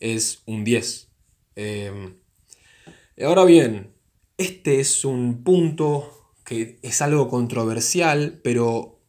Es 0.00 0.42
un 0.46 0.64
10. 0.64 1.08
Eh, 1.56 2.14
ahora 3.20 3.44
bien, 3.44 3.92
este 4.36 4.80
es 4.80 5.04
un 5.04 5.42
punto 5.44 6.34
que 6.44 6.78
es 6.82 7.02
algo 7.02 7.28
controversial, 7.28 8.40
pero 8.42 9.00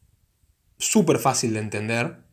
súper 0.77 1.20
fácil 1.20 1.53
de 1.53 1.60
entender, 1.60 2.24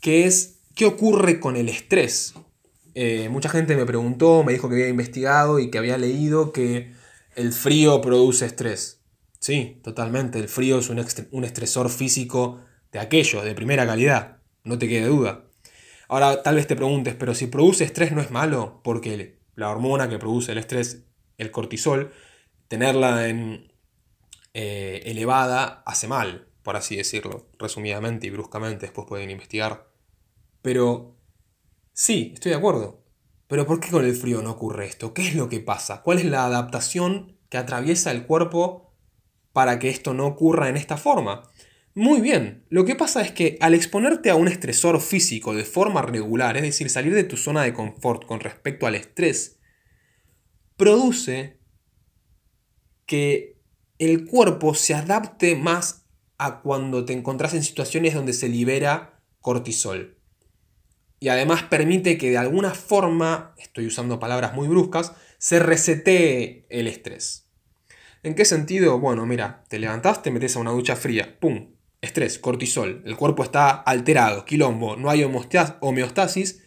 que 0.00 0.26
es 0.26 0.60
qué 0.74 0.86
ocurre 0.86 1.40
con 1.40 1.56
el 1.56 1.68
estrés. 1.68 2.34
Eh, 2.94 3.28
mucha 3.28 3.48
gente 3.48 3.76
me 3.76 3.86
preguntó, 3.86 4.44
me 4.44 4.52
dijo 4.52 4.68
que 4.68 4.76
había 4.76 4.88
investigado 4.88 5.58
y 5.58 5.70
que 5.70 5.78
había 5.78 5.98
leído 5.98 6.52
que 6.52 6.92
el 7.34 7.52
frío 7.52 8.00
produce 8.00 8.46
estrés. 8.46 9.00
Sí, 9.40 9.80
totalmente. 9.82 10.38
El 10.38 10.48
frío 10.48 10.78
es 10.78 10.88
un, 10.88 11.04
un 11.32 11.44
estresor 11.44 11.90
físico 11.90 12.60
de 12.92 13.00
aquello, 13.00 13.42
de 13.42 13.54
primera 13.54 13.86
calidad. 13.86 14.38
No 14.62 14.78
te 14.78 14.88
quede 14.88 15.06
duda. 15.06 15.44
Ahora, 16.08 16.42
tal 16.42 16.56
vez 16.56 16.66
te 16.66 16.76
preguntes, 16.76 17.14
pero 17.14 17.34
si 17.34 17.46
produce 17.46 17.84
estrés 17.84 18.12
no 18.12 18.20
es 18.20 18.30
malo, 18.30 18.80
porque 18.84 19.40
la 19.54 19.70
hormona 19.70 20.08
que 20.08 20.18
produce 20.18 20.52
el 20.52 20.58
estrés, 20.58 21.04
el 21.38 21.50
cortisol, 21.50 22.12
tenerla 22.68 23.28
en 23.28 23.72
eh, 24.52 25.02
elevada 25.04 25.82
hace 25.86 26.08
mal, 26.08 26.48
por 26.62 26.76
así 26.76 26.96
decirlo, 26.96 27.48
resumidamente 27.58 28.26
y 28.26 28.30
bruscamente, 28.30 28.86
después 28.86 29.06
pueden 29.06 29.30
investigar. 29.30 29.90
Pero 30.62 31.16
sí, 31.92 32.32
estoy 32.34 32.50
de 32.50 32.58
acuerdo. 32.58 33.02
Pero 33.46 33.66
¿por 33.66 33.80
qué 33.80 33.90
con 33.90 34.04
el 34.04 34.16
frío 34.16 34.42
no 34.42 34.52
ocurre 34.52 34.86
esto? 34.86 35.12
¿Qué 35.12 35.28
es 35.28 35.34
lo 35.34 35.48
que 35.48 35.60
pasa? 35.60 36.02
¿Cuál 36.02 36.18
es 36.18 36.24
la 36.24 36.46
adaptación 36.46 37.36
que 37.48 37.58
atraviesa 37.58 38.10
el 38.10 38.26
cuerpo 38.26 38.84
para 39.54 39.78
que 39.78 39.88
esto 39.88 40.12
no 40.12 40.26
ocurra 40.26 40.68
en 40.68 40.76
esta 40.76 40.98
forma. 40.98 41.48
Muy 41.94 42.20
bien, 42.20 42.66
lo 42.68 42.84
que 42.84 42.96
pasa 42.96 43.22
es 43.22 43.30
que 43.30 43.56
al 43.60 43.72
exponerte 43.72 44.28
a 44.28 44.34
un 44.34 44.48
estresor 44.48 45.00
físico 45.00 45.54
de 45.54 45.64
forma 45.64 46.02
regular, 46.02 46.56
es 46.56 46.64
decir, 46.64 46.90
salir 46.90 47.14
de 47.14 47.22
tu 47.22 47.36
zona 47.36 47.62
de 47.62 47.72
confort 47.72 48.26
con 48.26 48.40
respecto 48.40 48.88
al 48.88 48.96
estrés, 48.96 49.60
produce 50.76 51.58
que 53.06 53.58
el 53.98 54.26
cuerpo 54.26 54.74
se 54.74 54.94
adapte 54.94 55.56
más 55.56 56.06
a 56.38 56.60
cuando 56.60 57.04
te 57.04 57.12
encontrás 57.12 57.54
en 57.54 57.62
situaciones 57.62 58.14
donde 58.14 58.32
se 58.32 58.48
libera 58.48 59.20
cortisol. 59.40 60.18
Y 61.20 61.28
además 61.28 61.62
permite 61.64 62.18
que 62.18 62.30
de 62.30 62.38
alguna 62.38 62.74
forma, 62.74 63.54
estoy 63.56 63.86
usando 63.86 64.18
palabras 64.18 64.54
muy 64.54 64.68
bruscas, 64.68 65.12
se 65.38 65.58
resetee 65.58 66.66
el 66.70 66.86
estrés. 66.86 67.48
¿En 68.22 68.34
qué 68.34 68.44
sentido? 68.44 68.98
Bueno, 68.98 69.26
mira, 69.26 69.64
te 69.68 69.78
levantás, 69.78 70.22
te 70.22 70.30
metes 70.30 70.56
a 70.56 70.60
una 70.60 70.70
ducha 70.70 70.96
fría, 70.96 71.38
¡pum! 71.38 71.74
Estrés, 72.00 72.38
cortisol, 72.38 73.02
el 73.06 73.16
cuerpo 73.16 73.44
está 73.44 73.70
alterado, 73.70 74.44
quilombo, 74.44 74.96
no 74.96 75.08
hay 75.08 75.24
homeostasis 75.24 76.62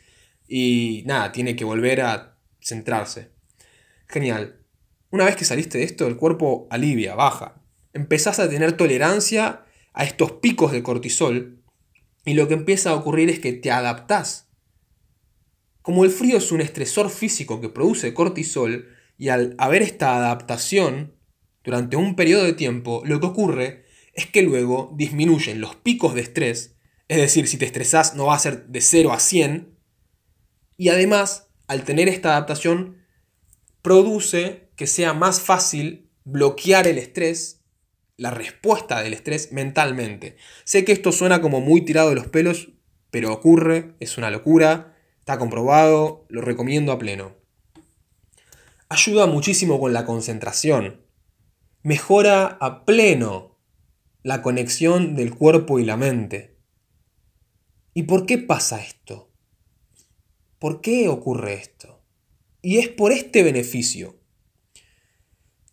y 0.48 1.04
nada, 1.06 1.32
tiene 1.32 1.56
que 1.56 1.64
volver 1.64 2.02
a 2.02 2.38
centrarse. 2.60 3.37
Genial. 4.08 4.66
Una 5.10 5.26
vez 5.26 5.36
que 5.36 5.46
saliste 5.46 5.78
de 5.78 5.84
esto, 5.84 6.08
el 6.08 6.18
cuerpo 6.18 6.68
alivia, 6.70 7.16
baja. 7.16 7.62
Empezás 7.94 8.40
a 8.40 8.50
tener 8.50 8.74
tolerancia 8.74 9.66
a 9.94 10.04
estos 10.04 10.34
picos 10.34 10.72
de 10.72 10.84
cortisol 10.84 11.64
y 12.26 12.34
lo 12.34 12.48
que 12.48 12.54
empieza 12.54 12.92
a 12.92 12.96
ocurrir 12.96 13.30
es 13.30 13.40
que 13.40 13.54
te 13.54 13.72
adaptás. 13.72 14.50
Como 15.82 16.04
el 16.04 16.12
frío 16.12 16.38
es 16.38 16.52
un 16.52 16.62
estresor 16.62 17.10
físico 17.10 17.62
que 17.62 17.70
produce 17.70 18.14
cortisol 18.14 18.90
y 19.18 19.30
al 19.30 19.56
haber 19.58 19.82
esta 19.82 20.18
adaptación, 20.18 21.16
durante 21.64 21.98
un 21.98 22.16
periodo 22.16 22.44
de 22.44 22.54
tiempo, 22.54 23.02
lo 23.06 23.20
que 23.20 23.26
ocurre 23.26 23.86
es 24.14 24.26
que 24.28 24.42
luego 24.42 24.94
disminuyen 24.96 25.62
los 25.62 25.76
picos 25.76 26.14
de 26.14 26.22
estrés, 26.22 26.76
es 27.08 27.18
decir, 27.18 27.48
si 27.48 27.58
te 27.58 27.66
estresás 27.66 28.16
no 28.16 28.26
va 28.26 28.36
a 28.36 28.40
ser 28.40 28.68
de 28.68 28.82
0 28.82 29.14
a 29.14 29.20
100, 29.20 29.78
y 30.78 30.90
además, 30.90 31.50
al 31.68 31.84
tener 31.84 32.10
esta 32.10 32.32
adaptación, 32.32 32.98
produce 33.88 34.70
que 34.76 34.86
sea 34.86 35.14
más 35.14 35.40
fácil 35.40 36.12
bloquear 36.26 36.88
el 36.88 36.98
estrés, 36.98 37.62
la 38.18 38.32
respuesta 38.32 39.02
del 39.02 39.14
estrés 39.14 39.54
mentalmente. 39.54 40.36
Sé 40.66 40.84
que 40.84 40.92
esto 40.92 41.14
suena 41.14 41.40
como 41.40 41.62
muy 41.62 41.86
tirado 41.86 42.10
de 42.10 42.16
los 42.16 42.28
pelos, 42.28 42.68
pero 43.12 43.32
ocurre, 43.32 43.96
es 44.02 44.18
una 44.18 44.30
locura, 44.30 44.98
está 45.20 45.40
comprobado, 45.40 46.26
lo 46.28 46.42
recomiendo 46.42 46.92
a 46.92 47.00
pleno. 47.00 47.38
Ayuda 48.90 49.26
muchísimo 49.26 49.80
con 49.80 49.94
la 49.94 50.04
concentración 50.04 51.08
mejora 51.82 52.58
a 52.60 52.84
pleno 52.84 53.58
la 54.22 54.42
conexión 54.42 55.16
del 55.16 55.34
cuerpo 55.34 55.80
y 55.80 55.86
la 55.86 55.96
mente. 55.96 56.58
¿Y 57.94 58.04
por 58.04 58.26
qué 58.26 58.38
pasa 58.38 58.82
esto? 58.82 59.32
¿Por 60.60 60.82
qué 60.82 61.08
ocurre 61.08 61.54
esto? 61.54 61.97
Y 62.68 62.80
es 62.80 62.90
por 62.90 63.14
este 63.14 63.44
beneficio, 63.44 64.20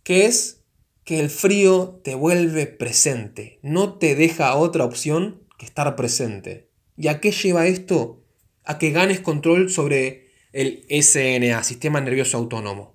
que 0.04 0.26
es 0.26 0.62
que 1.02 1.18
el 1.18 1.28
frío 1.28 2.00
te 2.04 2.14
vuelve 2.14 2.68
presente, 2.68 3.58
no 3.62 3.98
te 3.98 4.14
deja 4.14 4.54
otra 4.54 4.84
opción 4.84 5.42
que 5.58 5.66
estar 5.66 5.96
presente. 5.96 6.70
¿Y 6.96 7.08
a 7.08 7.18
qué 7.18 7.32
lleva 7.32 7.66
esto? 7.66 8.24
A 8.62 8.78
que 8.78 8.92
ganes 8.92 9.18
control 9.18 9.70
sobre 9.70 10.28
el 10.52 10.86
SNA, 10.88 11.64
Sistema 11.64 12.00
Nervioso 12.00 12.36
Autónomo 12.36 12.94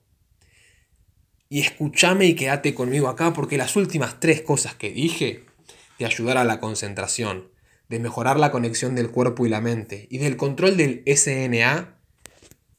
y 1.49 1.59
escúchame 1.59 2.25
y 2.25 2.35
quédate 2.35 2.73
conmigo 2.73 3.09
acá 3.09 3.33
porque 3.33 3.57
las 3.57 3.75
últimas 3.75 4.21
tres 4.21 4.41
cosas 4.41 4.75
que 4.75 4.91
dije 4.91 5.43
de 5.97 6.05
ayudar 6.05 6.37
a 6.37 6.45
la 6.45 6.61
concentración, 6.61 7.51
de 7.89 7.99
mejorar 7.99 8.39
la 8.39 8.51
conexión 8.51 8.95
del 8.95 9.11
cuerpo 9.11 9.45
y 9.45 9.49
la 9.49 9.59
mente 9.59 10.07
y 10.09 10.19
del 10.19 10.37
control 10.37 10.77
del 10.77 11.03
SNA 11.05 11.99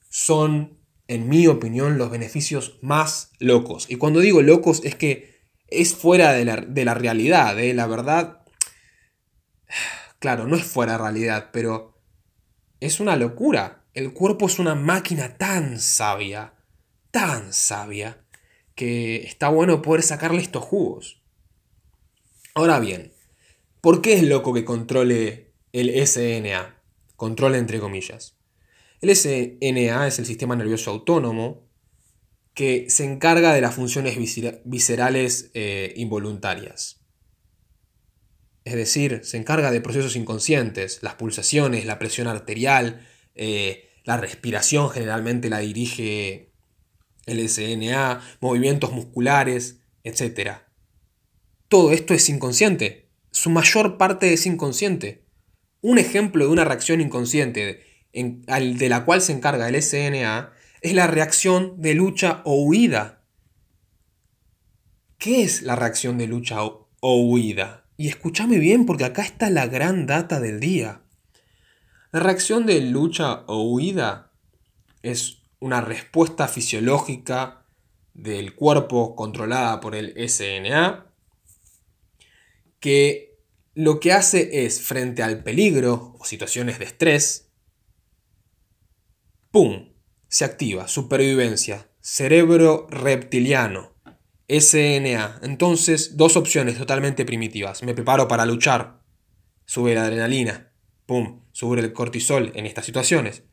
son, 0.08 0.79
en 1.10 1.28
mi 1.28 1.48
opinión, 1.48 1.98
los 1.98 2.08
beneficios 2.08 2.78
más 2.82 3.32
locos. 3.40 3.86
Y 3.90 3.96
cuando 3.96 4.20
digo 4.20 4.42
locos 4.42 4.80
es 4.84 4.94
que 4.94 5.40
es 5.66 5.96
fuera 5.96 6.32
de 6.32 6.44
la, 6.44 6.94
realidad, 6.94 7.56
de 7.56 7.70
¿eh? 7.70 7.74
la 7.74 7.88
verdad. 7.88 8.42
Claro, 10.20 10.46
no 10.46 10.54
es 10.54 10.62
fuera 10.62 10.92
de 10.92 10.98
realidad, 10.98 11.50
pero 11.52 12.00
es 12.78 13.00
una 13.00 13.16
locura. 13.16 13.86
El 13.92 14.12
cuerpo 14.12 14.46
es 14.46 14.60
una 14.60 14.76
máquina 14.76 15.36
tan 15.36 15.80
sabia, 15.80 16.54
tan 17.10 17.52
sabia, 17.52 18.24
que 18.76 19.24
está 19.24 19.48
bueno 19.48 19.82
poder 19.82 20.04
sacarle 20.04 20.40
estos 20.40 20.62
jugos. 20.62 21.24
Ahora 22.54 22.78
bien, 22.78 23.12
¿por 23.80 24.00
qué 24.00 24.12
es 24.12 24.22
loco 24.22 24.54
que 24.54 24.64
controle 24.64 25.54
el 25.72 25.90
SNA? 26.06 26.80
Controle 27.16 27.58
entre 27.58 27.80
comillas. 27.80 28.39
El 29.00 29.14
SNA 29.16 30.06
es 30.06 30.18
el 30.18 30.26
sistema 30.26 30.56
nervioso 30.56 30.90
autónomo 30.90 31.66
que 32.54 32.90
se 32.90 33.04
encarga 33.04 33.54
de 33.54 33.60
las 33.60 33.74
funciones 33.74 34.16
viscerales 34.64 35.50
eh, 35.54 35.94
involuntarias. 35.96 37.00
Es 38.64 38.74
decir, 38.74 39.20
se 39.24 39.38
encarga 39.38 39.70
de 39.70 39.80
procesos 39.80 40.16
inconscientes, 40.16 41.02
las 41.02 41.14
pulsaciones, 41.14 41.86
la 41.86 41.98
presión 41.98 42.26
arterial, 42.26 43.06
eh, 43.34 43.88
la 44.04 44.18
respiración 44.18 44.90
generalmente 44.90 45.48
la 45.48 45.60
dirige 45.60 46.52
LSNA, 47.26 48.20
movimientos 48.40 48.92
musculares, 48.92 49.80
etc. 50.04 50.58
Todo 51.68 51.92
esto 51.92 52.12
es 52.12 52.28
inconsciente. 52.28 53.08
Su 53.30 53.48
mayor 53.48 53.96
parte 53.96 54.32
es 54.34 54.44
inconsciente. 54.44 55.24
Un 55.80 55.98
ejemplo 55.98 56.44
de 56.44 56.50
una 56.50 56.64
reacción 56.64 57.00
inconsciente 57.00 57.89
de 58.12 58.88
la 58.88 59.04
cual 59.04 59.20
se 59.20 59.32
encarga 59.32 59.68
el 59.68 59.80
SNA 59.82 60.52
es 60.80 60.94
la 60.94 61.06
reacción 61.06 61.80
de 61.80 61.94
lucha 61.94 62.42
o 62.44 62.62
huida. 62.62 63.22
¿Qué 65.18 65.42
es 65.42 65.62
la 65.62 65.76
reacción 65.76 66.16
de 66.16 66.26
lucha 66.26 66.62
o, 66.64 66.88
huida? 67.02 67.84
Y 67.96 68.08
escúchame 68.08 68.58
bien 68.58 68.86
porque 68.86 69.04
acá 69.04 69.22
está 69.22 69.50
la 69.50 69.66
gran 69.66 70.06
data 70.06 70.40
del 70.40 70.60
día. 70.60 71.02
La 72.12 72.20
reacción 72.20 72.64
de 72.64 72.80
lucha 72.80 73.44
o 73.46 73.62
huida 73.62 74.32
es 75.02 75.42
una 75.60 75.82
respuesta 75.82 76.48
fisiológica 76.48 77.66
del 78.14 78.54
cuerpo 78.54 79.14
controlada 79.14 79.80
por 79.80 79.94
el 79.94 80.14
SNA, 80.28 81.06
que 82.80 83.38
lo 83.74 84.00
que 84.00 84.12
hace 84.12 84.64
es, 84.64 84.80
frente 84.80 85.22
al 85.22 85.42
peligro 85.42 86.16
o 86.18 86.24
situaciones 86.24 86.78
de 86.78 86.86
estrés, 86.86 87.49
¡pum! 89.50 89.92
Se 90.28 90.44
activa, 90.44 90.88
supervivencia, 90.88 91.88
cerebro 92.00 92.86
reptiliano, 92.90 93.94
SNA. 94.48 95.40
Entonces, 95.42 96.16
dos 96.16 96.36
opciones 96.36 96.78
totalmente 96.78 97.24
primitivas. 97.24 97.82
Me 97.82 97.94
preparo 97.94 98.28
para 98.28 98.46
luchar, 98.46 99.02
sube 99.64 99.94
la 99.94 100.04
adrenalina, 100.04 100.72
¡pum! 101.06 101.44
Sube 101.52 101.80
el 101.80 101.92
cortisol 101.92 102.52
en 102.54 102.66
estas 102.66 102.84
situaciones. 102.84 103.44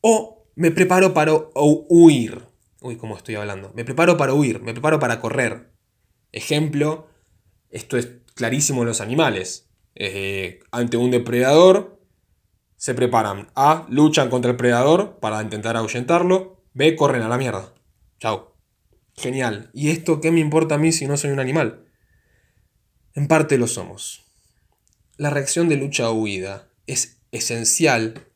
O 0.00 0.50
me 0.54 0.70
preparo 0.70 1.14
para 1.14 1.32
huir. 1.54 2.46
Uy, 2.80 2.96
¿cómo 2.96 3.16
estoy 3.16 3.34
hablando? 3.34 3.72
Me 3.74 3.84
preparo 3.84 4.16
para 4.16 4.34
huir, 4.34 4.60
me 4.60 4.72
preparo 4.72 4.98
para 4.98 5.20
correr. 5.20 5.72
Ejemplo, 6.32 7.08
Esto 7.70 7.98
es 7.98 8.08
clarísimo 8.34 8.80
en 8.82 8.88
los 8.88 9.02
animales. 9.02 9.68
Eh, 9.94 10.60
ante 10.70 10.96
un 10.96 11.10
depredador, 11.10 11.97
se 12.78 12.94
preparan. 12.94 13.48
A, 13.54 13.86
luchan 13.90 14.30
contra 14.30 14.52
el 14.52 14.56
predador 14.56 15.18
para 15.18 15.42
intentar 15.42 15.76
ahuyentarlo. 15.76 16.62
B, 16.72 16.96
corren 16.96 17.22
a 17.22 17.28
la 17.28 17.36
mierda. 17.36 17.74
Chao. 18.18 18.56
Genial. 19.14 19.68
¿Y 19.74 19.90
esto 19.90 20.20
qué 20.20 20.30
me 20.30 20.40
importa 20.40 20.76
a 20.76 20.78
mí 20.78 20.92
si 20.92 21.06
no 21.06 21.16
soy 21.16 21.30
un 21.30 21.40
animal? 21.40 21.84
En 23.14 23.26
parte 23.26 23.58
lo 23.58 23.66
somos. 23.66 24.24
La 25.16 25.28
reacción 25.28 25.68
de 25.68 25.76
lucha 25.76 26.08
o 26.08 26.14
huida 26.14 26.68
es 26.86 27.20
esencial 27.32 28.28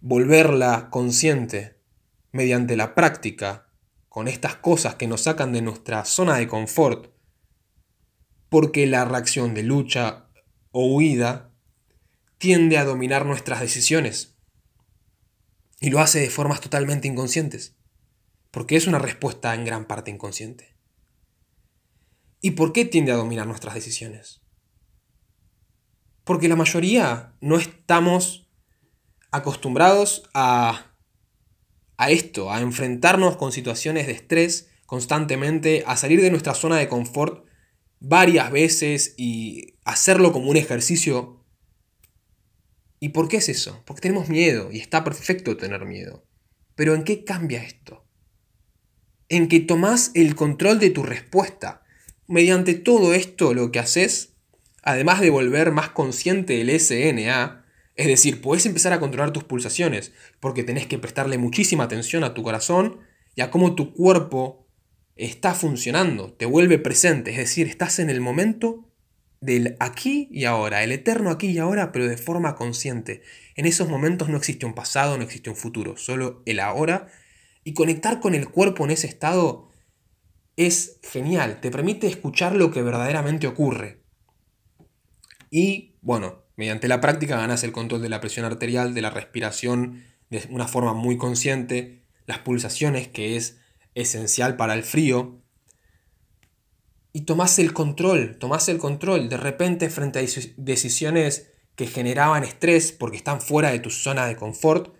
volverla 0.00 0.90
consciente 0.90 1.80
mediante 2.30 2.76
la 2.76 2.94
práctica 2.94 3.70
con 4.10 4.28
estas 4.28 4.56
cosas 4.56 4.96
que 4.96 5.06
nos 5.06 5.22
sacan 5.22 5.52
de 5.54 5.62
nuestra 5.62 6.04
zona 6.04 6.36
de 6.36 6.46
confort, 6.46 7.10
porque 8.50 8.86
la 8.86 9.06
reacción 9.06 9.54
de 9.54 9.62
lucha 9.62 10.28
o 10.72 10.94
huida 10.94 11.53
tiende 12.44 12.76
a 12.76 12.84
dominar 12.84 13.24
nuestras 13.24 13.60
decisiones 13.60 14.36
y 15.80 15.88
lo 15.88 16.00
hace 16.00 16.20
de 16.20 16.28
formas 16.28 16.60
totalmente 16.60 17.08
inconscientes, 17.08 17.74
porque 18.50 18.76
es 18.76 18.86
una 18.86 18.98
respuesta 18.98 19.54
en 19.54 19.64
gran 19.64 19.86
parte 19.86 20.10
inconsciente. 20.10 20.76
¿Y 22.42 22.50
por 22.50 22.74
qué 22.74 22.84
tiende 22.84 23.12
a 23.12 23.16
dominar 23.16 23.46
nuestras 23.46 23.72
decisiones? 23.72 24.42
Porque 26.24 26.48
la 26.48 26.56
mayoría 26.56 27.34
no 27.40 27.56
estamos 27.56 28.50
acostumbrados 29.30 30.28
a, 30.34 30.98
a 31.96 32.10
esto, 32.10 32.52
a 32.52 32.60
enfrentarnos 32.60 33.38
con 33.38 33.52
situaciones 33.52 34.06
de 34.06 34.12
estrés 34.12 34.68
constantemente, 34.84 35.82
a 35.86 35.96
salir 35.96 36.20
de 36.20 36.30
nuestra 36.30 36.52
zona 36.52 36.76
de 36.76 36.88
confort 36.88 37.46
varias 38.00 38.52
veces 38.52 39.14
y 39.16 39.78
hacerlo 39.86 40.30
como 40.30 40.50
un 40.50 40.58
ejercicio. 40.58 41.40
¿Y 43.04 43.10
por 43.10 43.28
qué 43.28 43.36
es 43.36 43.50
eso? 43.50 43.82
Porque 43.84 44.00
tenemos 44.00 44.30
miedo 44.30 44.72
y 44.72 44.80
está 44.80 45.04
perfecto 45.04 45.58
tener 45.58 45.84
miedo. 45.84 46.24
Pero 46.74 46.94
¿en 46.94 47.04
qué 47.04 47.22
cambia 47.22 47.62
esto? 47.62 48.02
En 49.28 49.48
que 49.48 49.60
tomás 49.60 50.10
el 50.14 50.34
control 50.34 50.78
de 50.78 50.88
tu 50.88 51.02
respuesta. 51.02 51.82
Mediante 52.28 52.72
todo 52.72 53.12
esto 53.12 53.52
lo 53.52 53.70
que 53.70 53.78
haces, 53.78 54.32
además 54.82 55.20
de 55.20 55.28
volver 55.28 55.70
más 55.70 55.90
consciente 55.90 56.62
el 56.62 56.70
SNA, 56.80 57.66
es 57.94 58.06
decir, 58.06 58.40
puedes 58.40 58.64
empezar 58.64 58.94
a 58.94 59.00
controlar 59.00 59.34
tus 59.34 59.44
pulsaciones, 59.44 60.12
porque 60.40 60.64
tenés 60.64 60.86
que 60.86 60.96
prestarle 60.96 61.36
muchísima 61.36 61.84
atención 61.84 62.24
a 62.24 62.32
tu 62.32 62.42
corazón 62.42 63.00
y 63.34 63.42
a 63.42 63.50
cómo 63.50 63.74
tu 63.74 63.92
cuerpo 63.92 64.66
está 65.14 65.52
funcionando, 65.52 66.32
te 66.32 66.46
vuelve 66.46 66.78
presente, 66.78 67.32
es 67.32 67.36
decir, 67.36 67.66
estás 67.66 67.98
en 67.98 68.08
el 68.08 68.22
momento 68.22 68.83
del 69.44 69.76
aquí 69.80 70.28
y 70.30 70.44
ahora, 70.44 70.82
el 70.82 70.92
eterno 70.92 71.30
aquí 71.30 71.48
y 71.48 71.58
ahora, 71.58 71.92
pero 71.92 72.06
de 72.06 72.16
forma 72.16 72.54
consciente. 72.56 73.22
En 73.56 73.66
esos 73.66 73.88
momentos 73.88 74.28
no 74.28 74.36
existe 74.36 74.66
un 74.66 74.74
pasado, 74.74 75.16
no 75.16 75.24
existe 75.24 75.50
un 75.50 75.56
futuro, 75.56 75.96
solo 75.96 76.42
el 76.46 76.60
ahora. 76.60 77.08
Y 77.62 77.74
conectar 77.74 78.20
con 78.20 78.34
el 78.34 78.48
cuerpo 78.48 78.84
en 78.84 78.90
ese 78.90 79.06
estado 79.06 79.70
es 80.56 80.98
genial, 81.02 81.60
te 81.60 81.70
permite 81.70 82.06
escuchar 82.06 82.54
lo 82.54 82.70
que 82.70 82.82
verdaderamente 82.82 83.46
ocurre. 83.46 84.02
Y 85.50 85.96
bueno, 86.00 86.44
Mediante 86.56 86.86
la 86.86 87.00
práctica 87.00 87.36
ganas 87.36 87.64
el 87.64 87.72
control 87.72 88.02
de 88.02 88.08
la 88.08 88.20
presión 88.20 88.46
arterial, 88.46 88.94
de 88.94 89.02
la 89.02 89.10
respiración 89.10 90.04
de 90.30 90.44
una 90.50 90.68
forma 90.68 90.94
muy 90.94 91.16
consciente, 91.16 92.04
las 92.26 92.38
pulsaciones, 92.38 93.08
que 93.08 93.36
es 93.36 93.58
esencial 93.94 94.56
para 94.56 94.74
el 94.74 94.84
frío. 94.84 95.42
Y 97.16 97.22
tomás 97.22 97.60
el 97.60 97.72
control, 97.72 98.38
tomás 98.40 98.68
el 98.68 98.78
control. 98.78 99.28
De 99.28 99.36
repente, 99.36 99.88
frente 99.88 100.18
a 100.18 100.22
decisiones 100.56 101.52
que 101.76 101.86
generaban 101.86 102.42
estrés 102.42 102.90
porque 102.90 103.16
están 103.16 103.40
fuera 103.40 103.70
de 103.70 103.78
tu 103.78 103.88
zona 103.90 104.26
de 104.26 104.34
confort, 104.34 104.92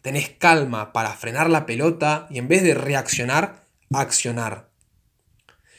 tenés 0.00 0.30
calma 0.30 0.94
para 0.94 1.12
frenar 1.12 1.50
la 1.50 1.66
pelota 1.66 2.26
y 2.30 2.38
en 2.38 2.48
vez 2.48 2.62
de 2.62 2.72
reaccionar, 2.72 3.66
accionar. 3.92 4.70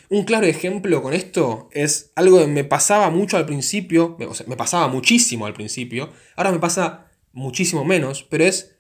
Un 0.10 0.26
claro 0.26 0.46
ejemplo 0.46 1.02
con 1.02 1.14
esto 1.14 1.70
es 1.72 2.12
algo 2.16 2.38
que 2.38 2.46
me 2.46 2.64
pasaba 2.64 3.10
mucho 3.10 3.38
al 3.38 3.48
principio, 3.48 4.16
me 4.46 4.56
pasaba 4.56 4.90
muchísimo 4.90 5.48
al 5.48 5.54
principio, 5.54 6.12
ahora 6.36 6.52
me 6.52 6.60
pasa 6.60 7.08
muchísimo 7.32 7.84
menos, 7.84 8.22
pero 8.22 8.44
es 8.44 8.76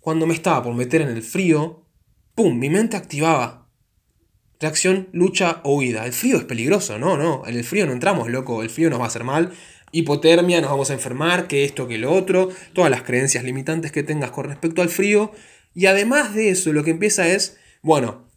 cuando 0.00 0.26
me 0.26 0.32
estaba 0.32 0.62
por 0.62 0.72
meter 0.72 1.02
en 1.02 1.08
el 1.08 1.22
frío, 1.22 1.84
¡pum! 2.34 2.58
Mi 2.58 2.70
mente 2.70 2.96
activaba. 2.96 3.63
Reacción, 4.60 5.08
lucha 5.12 5.60
o 5.64 5.76
huida. 5.76 6.06
El 6.06 6.12
frío 6.12 6.36
es 6.36 6.44
peligroso, 6.44 6.98
no, 6.98 7.16
no, 7.16 7.42
en 7.46 7.56
el 7.56 7.64
frío 7.64 7.86
no 7.86 7.92
entramos, 7.92 8.30
loco, 8.30 8.62
el 8.62 8.70
frío 8.70 8.90
nos 8.90 9.00
va 9.00 9.04
a 9.04 9.08
hacer 9.08 9.24
mal, 9.24 9.52
hipotermia, 9.92 10.60
nos 10.60 10.70
vamos 10.70 10.90
a 10.90 10.94
enfermar, 10.94 11.48
que 11.48 11.64
esto, 11.64 11.86
que 11.88 11.98
lo 11.98 12.12
otro, 12.12 12.50
todas 12.72 12.90
las 12.90 13.02
creencias 13.02 13.44
limitantes 13.44 13.92
que 13.92 14.02
tengas 14.02 14.30
con 14.30 14.46
respecto 14.46 14.82
al 14.82 14.88
frío, 14.88 15.32
y 15.74 15.86
además 15.86 16.34
de 16.34 16.50
eso, 16.50 16.72
lo 16.72 16.84
que 16.84 16.90
empieza 16.90 17.28
es, 17.28 17.58
bueno, 17.82 18.30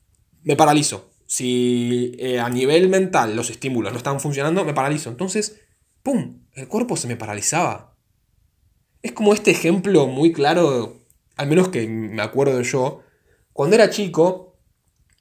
me 0.44 0.56
paralizo, 0.56 1.12
si 1.28 2.16
eh, 2.20 2.40
a 2.40 2.50
nivel 2.50 2.88
mental 2.88 3.36
los 3.36 3.50
estímulos 3.50 3.92
no 3.92 3.98
están 3.98 4.20
funcionando, 4.20 4.64
me 4.64 4.74
paralizo. 4.74 5.10
Entonces, 5.10 5.60
¡pum! 6.02 6.40
El 6.54 6.68
cuerpo 6.68 6.96
se 6.96 7.08
me 7.08 7.18
paralizaba. 7.18 7.96
Es 9.02 9.12
como 9.12 9.34
este 9.34 9.52
ejemplo 9.52 10.08
muy 10.08 10.32
claro, 10.32 11.06
al 11.36 11.48
menos 11.48 11.68
que 11.68 11.88
me 11.88 12.22
acuerdo 12.22 12.62
yo, 12.62 13.04
cuando 13.54 13.76
era 13.76 13.90
chico 13.90 14.47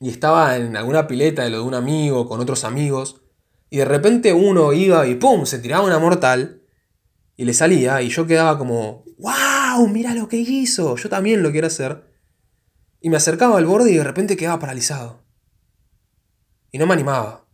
y 0.00 0.10
estaba 0.10 0.56
en 0.56 0.76
alguna 0.76 1.06
pileta 1.06 1.42
de 1.42 1.50
lo 1.50 1.58
de 1.58 1.64
un 1.64 1.74
amigo, 1.74 2.28
con 2.28 2.40
otros 2.40 2.64
amigos, 2.64 3.22
y 3.70 3.78
de 3.78 3.84
repente 3.84 4.32
uno 4.32 4.72
iba 4.72 5.06
y 5.06 5.14
¡pum! 5.16 5.46
se 5.46 5.58
tiraba 5.58 5.84
una 5.84 5.98
mortal 5.98 6.62
y 7.36 7.44
le 7.44 7.54
salía 7.54 8.00
y 8.02 8.08
yo 8.08 8.26
quedaba 8.26 8.58
como 8.58 9.04
¡Wow! 9.18 9.88
Mira 9.88 10.14
lo 10.14 10.28
que 10.28 10.36
hizo, 10.36 10.96
yo 10.96 11.08
también 11.08 11.42
lo 11.42 11.50
quiero 11.50 11.66
hacer. 11.66 12.04
Y 13.00 13.10
me 13.10 13.16
acercaba 13.16 13.56
al 13.56 13.66
borde 13.66 13.90
y 13.92 13.96
de 13.96 14.04
repente 14.04 14.36
quedaba 14.36 14.58
paralizado. 14.58 15.24
Y 16.70 16.78
no 16.78 16.86
me 16.86 16.94
animaba. 16.94 17.46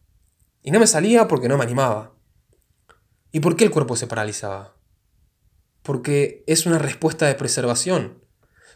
Y 0.62 0.70
no 0.70 0.80
me 0.80 0.86
salía 0.86 1.28
porque 1.28 1.48
no 1.48 1.56
me 1.56 1.64
animaba. 1.64 2.14
¿Y 3.30 3.40
por 3.40 3.56
qué 3.56 3.64
el 3.64 3.70
cuerpo 3.70 3.96
se 3.96 4.06
paralizaba? 4.06 4.76
Porque 5.82 6.44
es 6.46 6.66
una 6.66 6.78
respuesta 6.78 7.26
de 7.26 7.34
preservación. 7.34 8.24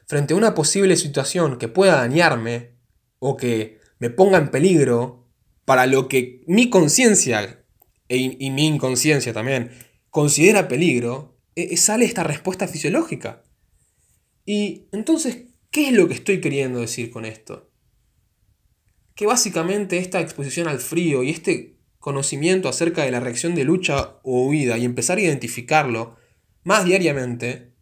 Frente 0.06 0.34
a 0.34 0.36
una 0.36 0.54
posible 0.54 0.96
situación 0.96 1.58
que 1.58 1.68
pueda 1.68 1.96
dañarme 1.96 2.75
o 3.18 3.36
que 3.36 3.78
me 3.98 4.10
ponga 4.10 4.38
en 4.38 4.50
peligro, 4.50 5.26
para 5.64 5.86
lo 5.86 6.08
que 6.08 6.42
mi 6.46 6.70
conciencia 6.70 7.64
e 8.08 8.36
y 8.38 8.50
mi 8.50 8.66
inconsciencia 8.66 9.32
también 9.32 9.70
considera 10.10 10.68
peligro, 10.68 11.36
e, 11.54 11.74
e 11.74 11.76
sale 11.76 12.04
esta 12.04 12.22
respuesta 12.22 12.68
fisiológica. 12.68 13.42
Y 14.44 14.86
entonces, 14.92 15.46
¿qué 15.70 15.88
es 15.88 15.92
lo 15.92 16.06
que 16.06 16.14
estoy 16.14 16.40
queriendo 16.40 16.80
decir 16.80 17.10
con 17.10 17.24
esto? 17.24 17.70
que 19.16 19.26
básicamente 19.26 19.98
esta 19.98 20.20
exposición 20.20 20.68
al 20.68 20.78
frío 20.78 21.24
y 21.24 21.30
este 21.30 21.78
conocimiento 21.98 22.68
acerca 22.68 23.02
de 23.02 23.10
la 23.10 23.18
reacción 23.18 23.56
de 23.56 23.64
lucha 23.64 24.20
o 24.22 24.46
huida 24.46 24.78
y 24.78 24.84
empezar 24.84 25.18
a 25.18 25.22
identificarlo 25.22 26.16
más 26.62 26.84
diariamente, 26.84 27.72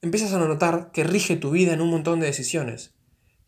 empiezas 0.00 0.32
a 0.32 0.38
notar 0.38 0.90
que 0.92 1.04
rige 1.04 1.36
tu 1.36 1.50
vida 1.50 1.74
en 1.74 1.80
un 1.80 1.90
montón 1.90 2.20
de 2.20 2.26
decisiones. 2.26 2.94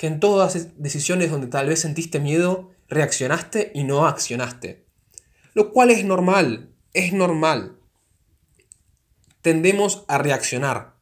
Que 0.00 0.06
en 0.06 0.18
todas 0.18 0.80
decisiones 0.82 1.30
donde 1.30 1.46
tal 1.46 1.68
vez 1.68 1.80
sentiste 1.80 2.20
miedo, 2.20 2.70
reaccionaste 2.88 3.70
y 3.74 3.84
no 3.84 4.06
accionaste. 4.06 4.86
Lo 5.52 5.74
cual 5.74 5.90
es 5.90 6.06
normal, 6.06 6.70
es 6.94 7.12
normal. 7.12 7.78
Tendemos 9.42 10.06
a 10.08 10.16
reaccionar. 10.16 10.94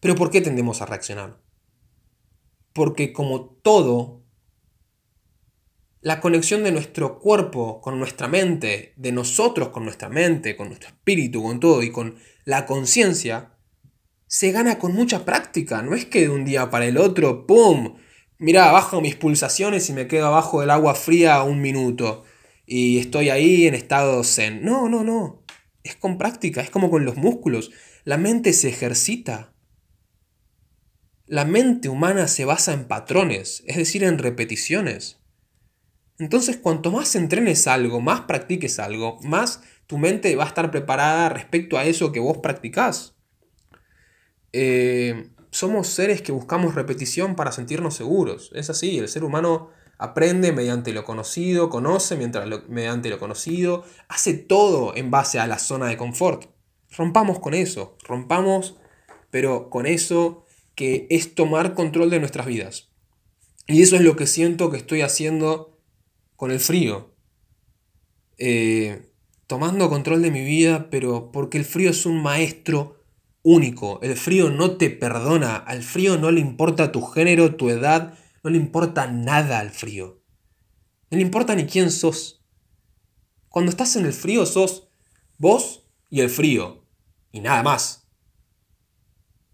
¿Pero 0.00 0.16
por 0.16 0.32
qué 0.32 0.40
tendemos 0.40 0.82
a 0.82 0.86
reaccionar? 0.86 1.38
Porque 2.72 3.12
como 3.12 3.50
todo 3.62 4.24
la 6.00 6.20
conexión 6.20 6.64
de 6.64 6.72
nuestro 6.72 7.20
cuerpo 7.20 7.80
con 7.80 8.00
nuestra 8.00 8.26
mente, 8.26 8.94
de 8.96 9.12
nosotros 9.12 9.68
con 9.68 9.84
nuestra 9.84 10.08
mente, 10.08 10.56
con 10.56 10.66
nuestro 10.66 10.88
espíritu, 10.88 11.40
con 11.44 11.60
todo 11.60 11.84
y 11.84 11.92
con 11.92 12.16
la 12.44 12.66
conciencia, 12.66 13.52
se 14.26 14.50
gana 14.50 14.80
con 14.80 14.92
mucha 14.92 15.24
práctica. 15.24 15.82
No 15.82 15.94
es 15.94 16.04
que 16.04 16.22
de 16.22 16.30
un 16.30 16.44
día 16.44 16.68
para 16.68 16.86
el 16.86 16.98
otro, 16.98 17.46
¡pum! 17.46 17.94
Mira, 18.40 18.72
bajo 18.72 19.02
mis 19.02 19.16
pulsaciones 19.16 19.90
y 19.90 19.92
me 19.92 20.06
quedo 20.06 20.28
abajo 20.28 20.62
del 20.62 20.70
agua 20.70 20.94
fría 20.94 21.42
un 21.42 21.60
minuto 21.60 22.24
y 22.64 22.98
estoy 22.98 23.28
ahí 23.28 23.66
en 23.66 23.74
estado 23.74 24.24
zen. 24.24 24.64
No, 24.64 24.88
no, 24.88 25.04
no. 25.04 25.44
Es 25.82 25.94
con 25.96 26.16
práctica, 26.16 26.62
es 26.62 26.70
como 26.70 26.90
con 26.90 27.04
los 27.04 27.16
músculos. 27.16 27.70
La 28.04 28.16
mente 28.16 28.54
se 28.54 28.70
ejercita. 28.70 29.52
La 31.26 31.44
mente 31.44 31.90
humana 31.90 32.28
se 32.28 32.46
basa 32.46 32.72
en 32.72 32.88
patrones, 32.88 33.62
es 33.66 33.76
decir, 33.76 34.04
en 34.04 34.16
repeticiones. 34.16 35.20
Entonces, 36.18 36.56
cuanto 36.56 36.90
más 36.90 37.14
entrenes 37.16 37.66
algo, 37.66 38.00
más 38.00 38.22
practiques 38.22 38.78
algo, 38.78 39.20
más 39.20 39.62
tu 39.86 39.98
mente 39.98 40.34
va 40.34 40.44
a 40.44 40.48
estar 40.48 40.70
preparada 40.70 41.28
respecto 41.28 41.76
a 41.76 41.84
eso 41.84 42.10
que 42.10 42.20
vos 42.20 42.38
practicás. 42.38 43.16
Eh, 44.54 45.28
somos 45.50 45.88
seres 45.88 46.22
que 46.22 46.32
buscamos 46.32 46.74
repetición 46.74 47.34
para 47.34 47.52
sentirnos 47.52 47.94
seguros. 47.94 48.50
Es 48.54 48.70
así, 48.70 48.98
el 48.98 49.08
ser 49.08 49.24
humano 49.24 49.70
aprende 49.98 50.52
mediante 50.52 50.92
lo 50.92 51.04
conocido, 51.04 51.68
conoce 51.68 52.16
mientras 52.16 52.48
mediante 52.68 53.10
lo 53.10 53.18
conocido, 53.18 53.84
hace 54.08 54.34
todo 54.34 54.96
en 54.96 55.10
base 55.10 55.38
a 55.38 55.46
la 55.46 55.58
zona 55.58 55.88
de 55.88 55.96
confort. 55.96 56.46
Rompamos 56.96 57.38
con 57.38 57.54
eso, 57.54 57.96
rompamos, 58.04 58.76
pero 59.30 59.70
con 59.70 59.86
eso 59.86 60.46
que 60.74 61.06
es 61.10 61.34
tomar 61.34 61.74
control 61.74 62.10
de 62.10 62.20
nuestras 62.20 62.46
vidas. 62.46 62.88
Y 63.66 63.82
eso 63.82 63.96
es 63.96 64.02
lo 64.02 64.16
que 64.16 64.26
siento 64.26 64.70
que 64.70 64.78
estoy 64.78 65.02
haciendo 65.02 65.78
con 66.36 66.50
el 66.50 66.60
frío. 66.60 67.14
Eh, 68.38 69.10
tomando 69.46 69.90
control 69.90 70.22
de 70.22 70.30
mi 70.30 70.42
vida, 70.42 70.88
pero 70.90 71.30
porque 71.30 71.58
el 71.58 71.64
frío 71.64 71.90
es 71.90 72.06
un 72.06 72.22
maestro 72.22 72.99
único. 73.42 74.00
El 74.02 74.16
frío 74.16 74.50
no 74.50 74.76
te 74.76 74.90
perdona. 74.90 75.56
Al 75.56 75.82
frío 75.82 76.18
no 76.18 76.30
le 76.30 76.40
importa 76.40 76.92
tu 76.92 77.02
género, 77.02 77.56
tu 77.56 77.70
edad, 77.70 78.18
no 78.42 78.50
le 78.50 78.56
importa 78.56 79.06
nada 79.06 79.58
al 79.58 79.70
frío. 79.70 80.22
No 81.10 81.16
le 81.16 81.22
importa 81.22 81.54
ni 81.54 81.66
quién 81.66 81.90
sos. 81.90 82.44
Cuando 83.48 83.70
estás 83.70 83.96
en 83.96 84.06
el 84.06 84.12
frío 84.12 84.46
sos 84.46 84.88
vos 85.38 85.86
y 86.08 86.20
el 86.20 86.30
frío. 86.30 86.86
Y 87.32 87.40
nada 87.40 87.62
más. 87.62 88.08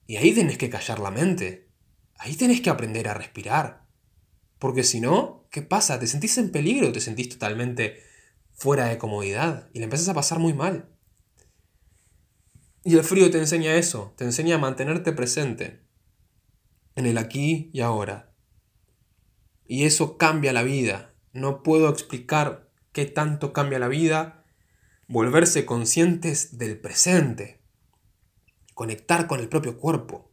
Y 0.06 0.16
ahí 0.16 0.32
tenés 0.32 0.58
que 0.58 0.70
callar 0.70 0.98
la 0.98 1.10
mente. 1.10 1.68
Ahí 2.18 2.34
tenés 2.36 2.60
que 2.60 2.70
aprender 2.70 3.08
a 3.08 3.14
respirar. 3.14 3.86
Porque 4.58 4.82
si 4.82 5.00
no, 5.00 5.46
¿qué 5.50 5.62
pasa? 5.62 5.98
Te 5.98 6.06
sentís 6.06 6.38
en 6.38 6.50
peligro, 6.50 6.92
te 6.92 7.00
sentís 7.00 7.28
totalmente 7.28 8.02
fuera 8.52 8.86
de 8.86 8.98
comodidad 8.98 9.68
y 9.74 9.78
le 9.78 9.84
empezás 9.84 10.08
a 10.08 10.14
pasar 10.14 10.38
muy 10.38 10.54
mal. 10.54 10.95
Y 12.86 12.94
el 12.94 13.02
frío 13.02 13.32
te 13.32 13.38
enseña 13.38 13.74
eso, 13.74 14.14
te 14.16 14.22
enseña 14.22 14.54
a 14.54 14.58
mantenerte 14.58 15.12
presente 15.12 15.80
en 16.94 17.06
el 17.06 17.18
aquí 17.18 17.68
y 17.72 17.80
ahora. 17.80 18.32
Y 19.66 19.86
eso 19.86 20.16
cambia 20.16 20.52
la 20.52 20.62
vida. 20.62 21.12
No 21.32 21.64
puedo 21.64 21.88
explicar 21.88 22.70
qué 22.92 23.04
tanto 23.04 23.52
cambia 23.52 23.80
la 23.80 23.88
vida. 23.88 24.44
Volverse 25.08 25.66
conscientes 25.66 26.58
del 26.58 26.78
presente. 26.78 27.60
Conectar 28.72 29.26
con 29.26 29.40
el 29.40 29.48
propio 29.48 29.78
cuerpo. 29.78 30.30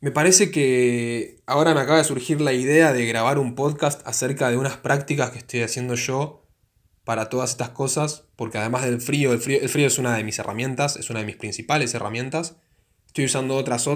Me 0.00 0.12
parece 0.12 0.50
que 0.50 1.42
ahora 1.44 1.74
me 1.74 1.80
acaba 1.80 1.98
de 1.98 2.04
surgir 2.04 2.40
la 2.40 2.54
idea 2.54 2.94
de 2.94 3.04
grabar 3.04 3.38
un 3.38 3.54
podcast 3.54 4.00
acerca 4.08 4.48
de 4.48 4.56
unas 4.56 4.78
prácticas 4.78 5.30
que 5.30 5.38
estoy 5.40 5.60
haciendo 5.60 5.94
yo 5.94 6.45
para 7.06 7.28
todas 7.28 7.50
estas 7.50 7.70
cosas, 7.70 8.24
porque 8.34 8.58
además 8.58 8.82
del 8.82 9.00
frío, 9.00 9.32
el 9.32 9.38
frío, 9.38 9.60
el 9.62 9.68
frío 9.68 9.86
es 9.86 9.96
una 9.96 10.16
de 10.16 10.24
mis 10.24 10.40
herramientas, 10.40 10.96
es 10.96 11.08
una 11.08 11.20
de 11.20 11.24
mis 11.24 11.36
principales 11.36 11.94
herramientas. 11.94 12.56
Estoy 13.06 13.26
usando 13.26 13.54
otras, 13.54 13.86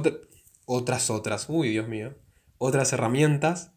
otras, 0.65 1.11
otras, 1.11 1.47
uy 1.49 1.71
Dios 1.71 1.89
mío, 1.89 2.15
otras 2.59 2.93
herramientas 2.93 3.73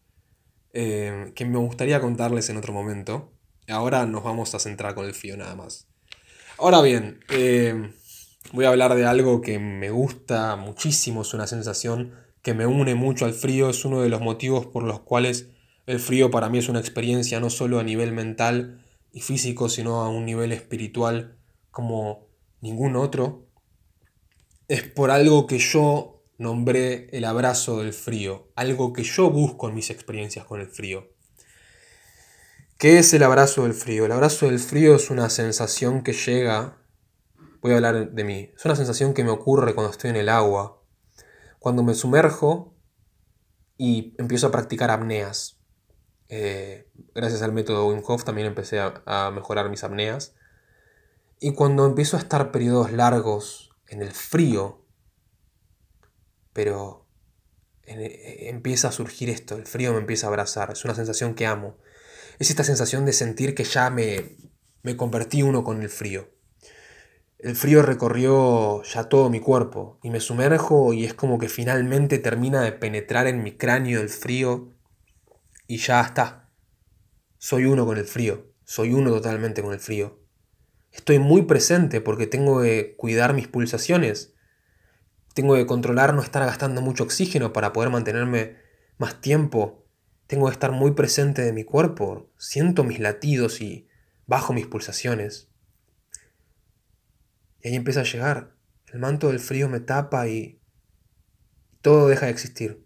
eh, 0.71 1.31
que 1.33 1.45
me 1.45 1.57
gustaría 1.57 1.99
contarles 1.99 2.47
en 2.51 2.57
otro 2.57 2.73
momento. 2.73 3.33
Ahora 3.67 4.05
nos 4.05 4.23
vamos 4.23 4.53
a 4.53 4.59
centrar 4.59 4.93
con 4.93 5.05
el 5.05 5.15
frío 5.15 5.35
nada 5.35 5.55
más. 5.55 5.87
Ahora 6.59 6.83
bien, 6.83 7.19
eh, 7.29 7.91
voy 8.51 8.65
a 8.65 8.69
hablar 8.69 8.93
de 8.93 9.07
algo 9.07 9.41
que 9.41 9.57
me 9.57 9.89
gusta 9.89 10.55
muchísimo, 10.57 11.23
es 11.23 11.33
una 11.33 11.47
sensación 11.47 12.13
que 12.43 12.53
me 12.53 12.67
une 12.67 12.93
mucho 12.93 13.25
al 13.25 13.33
frío, 13.33 13.71
es 13.71 13.83
uno 13.83 14.01
de 14.01 14.09
los 14.09 14.21
motivos 14.21 14.67
por 14.67 14.83
los 14.83 14.99
cuales 14.99 15.47
el 15.87 15.99
frío 15.99 16.29
para 16.29 16.49
mí 16.49 16.59
es 16.59 16.69
una 16.69 16.79
experiencia 16.79 17.39
no 17.39 17.49
solo 17.49 17.79
a 17.79 17.83
nivel 17.83 18.11
mental 18.11 18.82
y 19.13 19.21
físico, 19.21 19.69
sino 19.69 20.01
a 20.01 20.09
un 20.09 20.25
nivel 20.25 20.51
espiritual 20.51 21.37
como 21.71 22.27
ningún 22.59 22.97
otro. 22.97 23.47
Es 24.67 24.83
por 24.83 25.09
algo 25.09 25.47
que 25.47 25.59
yo 25.59 26.25
nombré 26.37 27.07
el 27.11 27.23
abrazo 27.23 27.79
del 27.79 27.93
frío, 27.93 28.51
algo 28.55 28.91
que 28.91 29.03
yo 29.03 29.29
busco 29.29 29.69
en 29.69 29.75
mis 29.75 29.89
experiencias 29.89 30.45
con 30.45 30.59
el 30.59 30.67
frío. 30.67 31.09
¿Qué 32.77 32.99
es 32.99 33.13
el 33.13 33.23
abrazo 33.23 33.63
del 33.63 33.73
frío? 33.73 34.05
El 34.05 34.11
abrazo 34.11 34.47
del 34.47 34.59
frío 34.59 34.95
es 34.95 35.09
una 35.09 35.29
sensación 35.29 36.03
que 36.03 36.11
llega 36.11 36.83
voy 37.63 37.71
a 37.71 37.75
hablar 37.75 38.11
de 38.11 38.23
mí. 38.25 38.51
Es 38.55 38.65
una 38.65 38.75
sensación 38.75 39.13
que 39.13 39.23
me 39.23 39.31
ocurre 39.31 39.73
cuando 39.73 39.91
estoy 39.91 40.09
en 40.09 40.17
el 40.17 40.27
agua, 40.27 40.83
cuando 41.59 41.81
me 41.81 41.93
sumerjo 41.93 42.75
y 43.77 44.13
empiezo 44.17 44.47
a 44.47 44.51
practicar 44.51 44.91
apneas. 44.91 45.62
Eh, 46.29 46.89
gracias 47.13 47.41
al 47.41 47.51
método 47.51 47.87
Wim 47.87 48.01
Hof 48.05 48.23
también 48.23 48.47
empecé 48.47 48.79
a, 48.79 49.31
mejorar 49.31 49.69
mis 49.69 49.83
apneas. 49.83 50.35
Y 51.39 51.53
cuando 51.53 51.85
empiezo 51.85 52.17
a 52.17 52.19
estar 52.19 52.51
periodos 52.51 52.91
largos 52.91 53.75
en 53.87 54.01
el 54.01 54.11
frío, 54.11 54.85
pero 56.53 57.05
eh, 57.83 58.49
empieza 58.49 58.87
a 58.87 58.91
surgir 58.91 59.29
esto, 59.29 59.55
el 59.57 59.65
frío 59.65 59.91
me 59.91 59.99
empieza 59.99 60.27
a 60.27 60.29
abrazar, 60.29 60.71
es 60.71 60.85
una 60.85 60.95
sensación 60.95 61.35
que 61.35 61.45
amo. 61.45 61.77
Es 62.39 62.49
esta 62.49 62.63
sensación 62.63 63.05
de 63.05 63.13
sentir 63.13 63.55
que 63.55 63.63
ya 63.63 63.89
me, 63.89 64.37
me 64.81 64.97
convertí 64.97 65.43
uno 65.43 65.63
con 65.63 65.81
el 65.81 65.89
frío. 65.89 66.29
El 67.43 67.57
frío 67.57 67.81
recorrió 67.81 68.83
ya 68.83 69.09
todo 69.09 69.29
mi 69.29 69.41
cuerpo 69.41 69.99
y 70.01 70.09
me 70.09 70.21
sumerjo 70.21 70.93
y 70.93 71.03
es 71.03 71.13
como 71.13 71.39
que 71.39 71.49
finalmente 71.49 72.17
termina 72.17 72.61
de 72.61 72.71
penetrar 72.71 73.27
en 73.27 73.43
mi 73.43 73.57
cráneo 73.57 73.99
el 73.99 74.07
frío 74.07 74.72
y 75.67 75.77
ya 75.77 76.01
está. 76.01 76.49
Soy 77.37 77.65
uno 77.65 77.85
con 77.85 77.97
el 77.97 78.05
frío, 78.05 78.53
soy 78.63 78.93
uno 78.93 79.11
totalmente 79.11 79.61
con 79.61 79.73
el 79.73 79.79
frío. 79.79 80.23
Estoy 80.91 81.19
muy 81.19 81.43
presente 81.43 82.01
porque 82.01 82.27
tengo 82.27 82.61
que 82.61 82.95
cuidar 82.97 83.33
mis 83.33 83.47
pulsaciones. 83.47 84.33
Tengo 85.33 85.55
que 85.55 85.65
controlar 85.65 86.13
no 86.13 86.21
estar 86.21 86.45
gastando 86.45 86.81
mucho 86.81 87.03
oxígeno 87.03 87.51
para 87.51 87.73
poder 87.73 87.89
mantenerme 87.89 88.57
más 88.97 89.19
tiempo. 89.19 89.87
Tengo 90.27 90.45
que 90.45 90.53
estar 90.53 90.71
muy 90.71 90.91
presente 90.91 91.41
de 91.41 91.51
mi 91.51 91.63
cuerpo. 91.63 92.31
Siento 92.37 92.83
mis 92.83 92.99
latidos 92.99 93.59
y 93.59 93.87
bajo 94.27 94.53
mis 94.53 94.67
pulsaciones. 94.67 95.49
Y 97.61 97.69
ahí 97.69 97.75
empieza 97.75 98.01
a 98.01 98.05
llegar. 98.05 98.55
El 98.85 98.99
manto 98.99 99.29
del 99.29 99.39
frío 99.39 99.67
me 99.67 99.79
tapa 99.79 100.27
y 100.27 100.61
todo 101.81 102.07
deja 102.07 102.27
de 102.27 102.31
existir. 102.31 102.82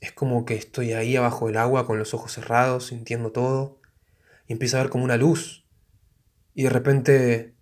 Es 0.00 0.12
como 0.12 0.44
que 0.44 0.54
estoy 0.54 0.92
ahí 0.92 1.16
abajo 1.16 1.46
del 1.46 1.56
agua 1.56 1.86
con 1.86 1.98
los 1.98 2.14
ojos 2.14 2.32
cerrados, 2.32 2.86
sintiendo 2.86 3.32
todo, 3.32 3.80
y 4.46 4.52
empieza 4.52 4.78
a 4.78 4.82
ver 4.82 4.90
como 4.90 5.04
una 5.04 5.16
luz. 5.16 5.66
Y 6.54 6.64
de 6.64 6.70
repente, 6.70 7.54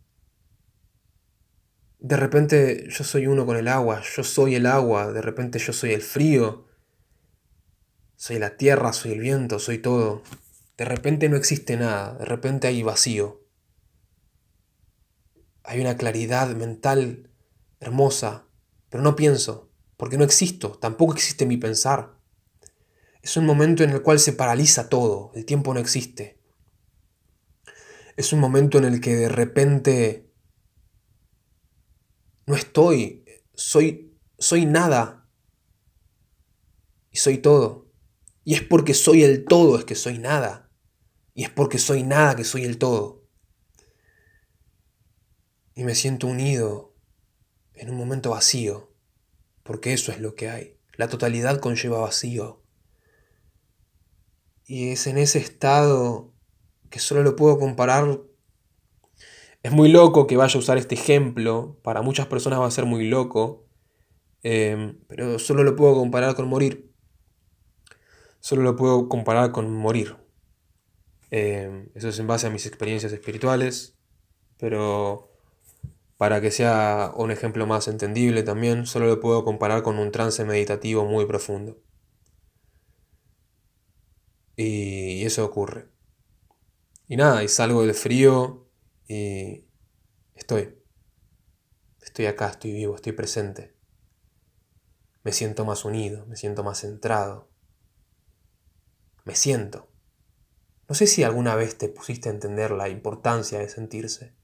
de 1.99 2.17
repente 2.17 2.87
yo 2.91 3.05
soy 3.05 3.27
uno 3.27 3.47
con 3.47 3.57
el 3.57 3.69
agua, 3.69 4.03
yo 4.15 4.23
soy 4.23 4.55
el 4.55 4.67
agua, 4.67 5.13
de 5.13 5.23
repente 5.23 5.59
yo 5.59 5.73
soy 5.73 5.93
el 5.93 6.03
frío, 6.03 6.67
soy 8.17 8.39
la 8.39 8.57
tierra, 8.57 8.93
soy 8.93 9.13
el 9.13 9.21
viento, 9.21 9.59
soy 9.59 9.79
todo. 9.79 10.23
De 10.77 10.85
repente 10.85 11.29
no 11.29 11.37
existe 11.37 11.77
nada, 11.77 12.15
de 12.15 12.25
repente 12.25 12.67
hay 12.67 12.83
vacío. 12.83 13.43
Hay 15.65 15.81
una 15.81 15.97
claridad 15.97 16.49
mental 16.55 17.31
hermosa, 17.81 18.47
pero 18.89 19.03
no 19.03 19.17
pienso, 19.17 19.71
porque 19.97 20.19
no 20.19 20.25
existo, 20.25 20.73
tampoco 20.79 21.15
existe 21.15 21.45
mi 21.45 21.57
pensar. 21.57 22.16
Es 23.27 23.37
un 23.37 23.45
momento 23.45 23.83
en 23.83 23.91
el 23.91 24.03
cual 24.03 24.21
se 24.21 24.35
paraliza 24.35 24.89
todo, 24.89 25.33
el 25.35 25.45
tiempo 25.45 25.75
no 25.75 25.81
existe. 25.81 26.39
Es 28.17 28.33
un 28.33 28.39
momento 28.39 28.79
en 28.79 28.85
el 28.85 29.01
que 29.01 29.17
de 29.17 29.29
repente 29.29 30.31
no 32.47 32.55
estoy, 32.55 33.25
soy, 33.53 34.17
soy 34.39 34.65
nada 34.65 35.29
y 37.11 37.17
soy 37.17 37.39
todo. 37.39 37.91
Y 38.45 38.55
es 38.55 38.63
porque 38.63 38.95
soy 38.95 39.25
el 39.25 39.45
todo 39.45 39.77
es 39.77 39.85
que 39.85 39.97
soy 39.97 40.21
nada. 40.21 40.71
Y 41.35 41.43
es 41.43 41.51
porque 41.51 41.81
soy 41.81 42.05
nada 42.05 42.37
que 42.37 42.45
soy 42.45 42.63
el 42.63 42.79
todo 42.79 43.27
y 45.75 45.83
me 45.83 45.97
siento 45.97 46.29
unido 46.29 46.95
en 47.75 47.91
un 47.91 47.97
momento 47.97 48.31
vacío, 48.31 48.95
porque 49.65 49.95
eso 49.95 50.13
es 50.13 50.21
lo 50.21 50.37
que 50.37 50.49
hay. 50.49 50.79
La 50.95 51.09
totalidad 51.09 51.59
conlleva 51.59 51.99
vacío. 52.03 52.63
Y 54.67 54.91
es 54.91 55.07
en 55.07 55.17
ese 55.17 55.39
estado 55.39 56.33
que 56.91 56.99
solo 56.99 57.23
lo 57.23 57.37
puedo 57.37 57.59
comparar. 57.59 58.21
Es 59.63 59.73
muy 59.73 59.89
loco 59.89 60.27
que 60.27 60.37
vaya 60.37 60.57
a 60.57 60.59
usar 60.59 60.77
este 60.77 60.95
ejemplo, 60.97 61.79
para 61.83 62.03
muchas 62.03 62.27
personas 62.27 62.61
va 62.61 62.67
a 62.67 62.71
ser 62.71 62.85
muy 62.85 63.09
loco, 63.09 63.67
em, 64.43 64.99
pero 65.09 65.39
solo 65.39 65.63
lo 65.65 65.77
puedo 65.77 65.95
comparar 65.95 66.35
con 66.35 66.49
morir. 66.49 66.93
Solo 68.41 68.63
lo 68.63 68.77
puedo 68.77 69.09
comparar 69.09 69.53
con 69.53 69.73
morir. 69.73 70.17
Em, 71.31 71.89
eso 71.95 72.09
es 72.09 72.19
en 72.19 72.27
base 72.27 72.47
a 72.47 72.51
mis 72.51 72.67
experiencias 72.67 73.13
espirituales, 73.13 73.99
pero 74.59 75.31
para 76.17 76.41
que 76.41 76.51
sea 76.51 77.13
un 77.17 77.31
ejemplo 77.31 77.67
más 77.67 77.89
entendible 77.89 78.43
también, 78.43 78.87
solo 78.87 79.07
lo 79.07 79.21
puedo 79.21 79.45
comparar 79.45 79.83
con 79.83 79.99
un 79.99 80.13
trance 80.13 80.45
meditativo 80.45 81.05
muy 81.05 81.27
profundo. 81.27 81.79
Y 84.57 85.25
eso 85.25 85.45
ocurre. 85.45 85.89
Y 87.09 87.17
nada, 87.17 87.45
y 87.45 87.49
salgo 87.49 87.83
del 87.83 87.95
frío 87.95 88.69
y 89.07 89.65
estoy. 90.35 90.75
Estoy 92.01 92.27
acá, 92.27 92.49
estoy 92.49 92.73
vivo, 92.73 92.95
estoy 92.97 93.13
presente. 93.13 93.77
Me 95.23 95.33
siento 95.33 95.65
más 95.65 95.85
unido, 95.85 96.25
me 96.27 96.37
siento 96.37 96.65
más 96.65 96.81
centrado. 96.81 97.51
me 99.25 99.35
siento. 99.35 99.91
No 100.89 100.95
sé 100.95 101.09
si 101.09 101.25
alguna 101.25 101.57
vez 101.57 101.77
te 101.77 101.89
pusiste 101.89 102.29
a 102.29 102.33
entender 102.33 102.71
la 102.71 102.89
importancia 102.89 103.59
de 103.59 103.69
sentirse. 103.69 104.37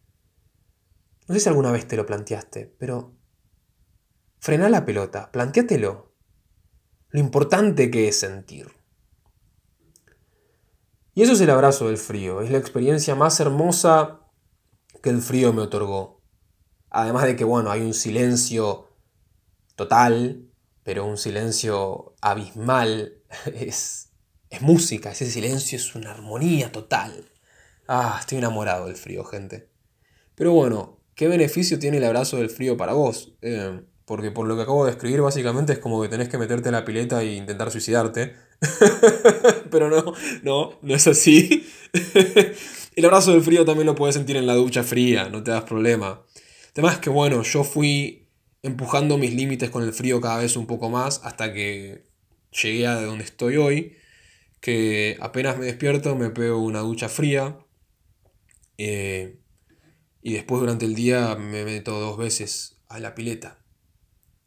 No 1.28 1.34
sé 1.34 1.40
si 1.40 1.48
alguna 1.48 1.70
vez 1.70 1.86
te 1.86 1.96
lo 1.96 2.04
planteaste, 2.04 2.66
pero 2.78 3.14
frena 4.40 4.68
la 4.68 4.84
pelota, 4.84 5.30
planteátelo. 5.30 6.12
Lo 7.10 7.20
importante 7.20 7.90
que 7.90 8.08
es 8.08 8.18
sentir. 8.18 8.81
Y 11.14 11.22
eso 11.22 11.32
es 11.32 11.40
el 11.40 11.50
abrazo 11.50 11.88
del 11.88 11.98
frío, 11.98 12.40
es 12.40 12.50
la 12.50 12.58
experiencia 12.58 13.14
más 13.14 13.38
hermosa 13.40 14.20
que 15.02 15.10
el 15.10 15.20
frío 15.20 15.52
me 15.52 15.62
otorgó. 15.62 16.22
Además 16.88 17.24
de 17.24 17.36
que, 17.36 17.44
bueno, 17.44 17.70
hay 17.70 17.82
un 17.82 17.94
silencio 17.94 18.88
total, 19.76 20.50
pero 20.82 21.06
un 21.06 21.18
silencio 21.18 22.14
abismal. 22.20 23.18
Es, 23.54 24.10
es 24.50 24.60
música, 24.60 25.12
ese 25.12 25.30
silencio 25.30 25.76
es 25.76 25.94
una 25.94 26.10
armonía 26.10 26.70
total. 26.70 27.30
Ah, 27.88 28.18
estoy 28.20 28.38
enamorado 28.38 28.86
del 28.86 28.96
frío, 28.96 29.24
gente. 29.24 29.70
Pero 30.34 30.52
bueno, 30.52 31.00
¿qué 31.14 31.28
beneficio 31.28 31.78
tiene 31.78 31.96
el 31.96 32.04
abrazo 32.04 32.36
del 32.36 32.50
frío 32.50 32.76
para 32.76 32.92
vos? 32.92 33.34
Eh, 33.40 33.82
porque 34.04 34.30
por 34.30 34.46
lo 34.46 34.56
que 34.56 34.62
acabo 34.62 34.84
de 34.84 34.90
escribir, 34.90 35.22
básicamente 35.22 35.72
es 35.72 35.78
como 35.78 36.02
que 36.02 36.08
tenés 36.08 36.28
que 36.28 36.36
meterte 36.36 36.68
en 36.68 36.74
la 36.74 36.84
pileta 36.84 37.22
e 37.22 37.34
intentar 37.34 37.70
suicidarte. 37.70 38.34
Pero 39.70 39.90
no, 39.90 40.14
no, 40.42 40.78
no 40.80 40.94
es 40.94 41.06
así. 41.06 41.66
el 42.96 43.04
abrazo 43.04 43.32
del 43.32 43.42
frío 43.42 43.64
también 43.64 43.86
lo 43.86 43.94
puedes 43.94 44.14
sentir 44.14 44.36
en 44.36 44.46
la 44.46 44.54
ducha 44.54 44.82
fría, 44.82 45.28
no 45.28 45.42
te 45.42 45.50
das 45.50 45.64
problema. 45.64 46.22
El 46.68 46.72
tema 46.72 46.92
es 46.92 46.98
que, 46.98 47.10
bueno, 47.10 47.42
yo 47.42 47.64
fui 47.64 48.28
empujando 48.62 49.18
mis 49.18 49.34
límites 49.34 49.70
con 49.70 49.82
el 49.82 49.92
frío 49.92 50.20
cada 50.20 50.38
vez 50.38 50.56
un 50.56 50.66
poco 50.66 50.88
más 50.88 51.20
hasta 51.24 51.52
que 51.52 52.06
llegué 52.52 52.86
a 52.86 53.00
donde 53.00 53.24
estoy 53.24 53.56
hoy 53.56 53.96
que 54.62 55.18
apenas 55.20 55.58
me 55.58 55.66
despierto 55.66 56.14
me 56.14 56.30
pego 56.30 56.58
una 56.62 56.78
ducha 56.78 57.08
fría 57.08 57.58
eh, 58.78 59.40
y 60.22 60.34
después 60.34 60.60
durante 60.60 60.86
el 60.86 60.94
día 60.94 61.34
me 61.34 61.64
meto 61.64 61.98
dos 61.98 62.16
veces 62.16 62.80
a 62.88 63.00
la 63.00 63.14
pileta. 63.14 63.58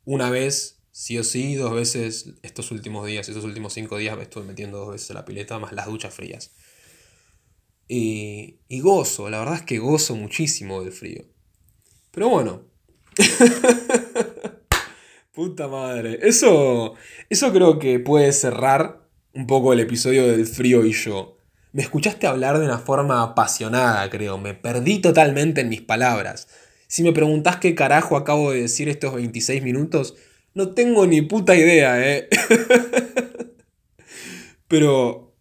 Una 0.06 0.30
vez, 0.30 0.75
sí 0.96 1.18
o 1.18 1.26
sí, 1.26 1.56
dos 1.56 1.74
veces 1.74 2.36
estos 2.42 2.72
últimos 2.72 3.06
días, 3.06 3.28
estos 3.28 3.44
últimos 3.44 3.74
cinco 3.74 3.98
días 3.98 4.16
me 4.16 4.24
estuve 4.24 4.46
metiendo 4.46 4.78
dos 4.78 4.94
veces 4.94 5.12
a 5.12 5.16
la 5.16 5.26
pileta, 5.26 5.60
más 5.60 5.74
las 5.74 5.88
duchas 5.88 6.14
frías. 6.14 6.56
Y, 7.90 8.62
y 8.70 8.80
gozo, 8.80 9.30
la 9.30 9.40
verdad 9.40 9.56
es 9.56 9.62
que 9.64 9.78
gozo 9.78 10.16
muchísimo 10.16 10.82
del 10.82 10.94
frío. 10.94 11.26
Pero 12.12 12.30
bueno. 12.30 12.62
Puta 15.34 15.68
madre. 15.68 16.20
Eso, 16.22 16.94
eso 17.30 17.52
creo 17.52 17.78
que 17.78 18.00
puede 18.00 18.32
cerrar 18.32 19.06
un 19.34 19.48
poco 19.48 19.74
el 19.74 19.82
episodio 19.82 20.26
del 20.26 20.48
frío 20.48 20.86
y 20.86 20.94
yo. 20.94 21.40
Me 21.74 21.82
escuchaste 21.82 22.26
hablar 22.26 22.58
de 22.58 22.64
una 22.64 22.80
forma 22.80 23.22
apasionada, 23.22 24.10
creo. 24.10 24.38
Me 24.38 24.54
perdí 24.54 25.00
totalmente 25.00 25.60
en 25.60 25.68
mis 25.68 25.82
palabras. 25.82 26.48
Si 26.88 27.04
me 27.04 27.12
preguntás 27.12 27.58
qué 27.58 27.76
carajo 27.76 28.16
acabo 28.16 28.52
de 28.52 28.62
decir 28.62 28.88
estos 28.88 29.14
26 29.14 29.62
minutos, 29.62 30.16
no 30.56 30.74
tengo 30.74 31.06
ni 31.06 31.22
puta 31.22 31.56
idea, 31.56 32.02
¿eh? 32.02 32.30
Pero 34.68 35.36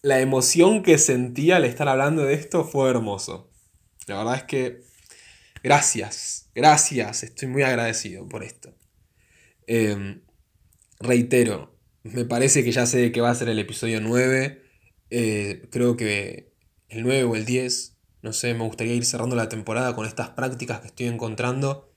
la 0.00 0.20
emoción 0.20 0.82
que 0.82 0.96
sentí 0.96 1.50
al 1.50 1.64
estar 1.64 1.88
hablando 1.88 2.22
de 2.22 2.34
esto 2.34 2.64
fue 2.64 2.88
hermoso. 2.88 3.50
La 4.06 4.18
verdad 4.18 4.36
es 4.36 4.44
que 4.44 4.80
gracias, 5.62 6.50
gracias, 6.54 7.24
estoy 7.24 7.48
muy 7.48 7.62
agradecido 7.62 8.28
por 8.28 8.44
esto. 8.44 8.74
Em, 9.66 10.22
reitero, 11.00 11.76
me 12.04 12.24
parece 12.24 12.64
que 12.64 12.72
ya 12.72 12.86
sé 12.86 13.12
que 13.12 13.20
va 13.20 13.30
a 13.30 13.34
ser 13.34 13.48
el 13.48 13.58
episodio 13.58 14.00
9. 14.00 14.62
Eh, 15.10 15.68
creo 15.70 15.96
que 15.96 16.52
el 16.88 17.02
9 17.02 17.24
o 17.24 17.36
el 17.36 17.44
10. 17.44 17.96
No 18.22 18.32
sé, 18.32 18.54
me 18.54 18.64
gustaría 18.64 18.94
ir 18.94 19.04
cerrando 19.04 19.36
la 19.36 19.48
temporada 19.48 19.94
con 19.94 20.06
estas 20.06 20.30
prácticas 20.30 20.80
que 20.80 20.88
estoy 20.88 21.06
encontrando 21.06 21.87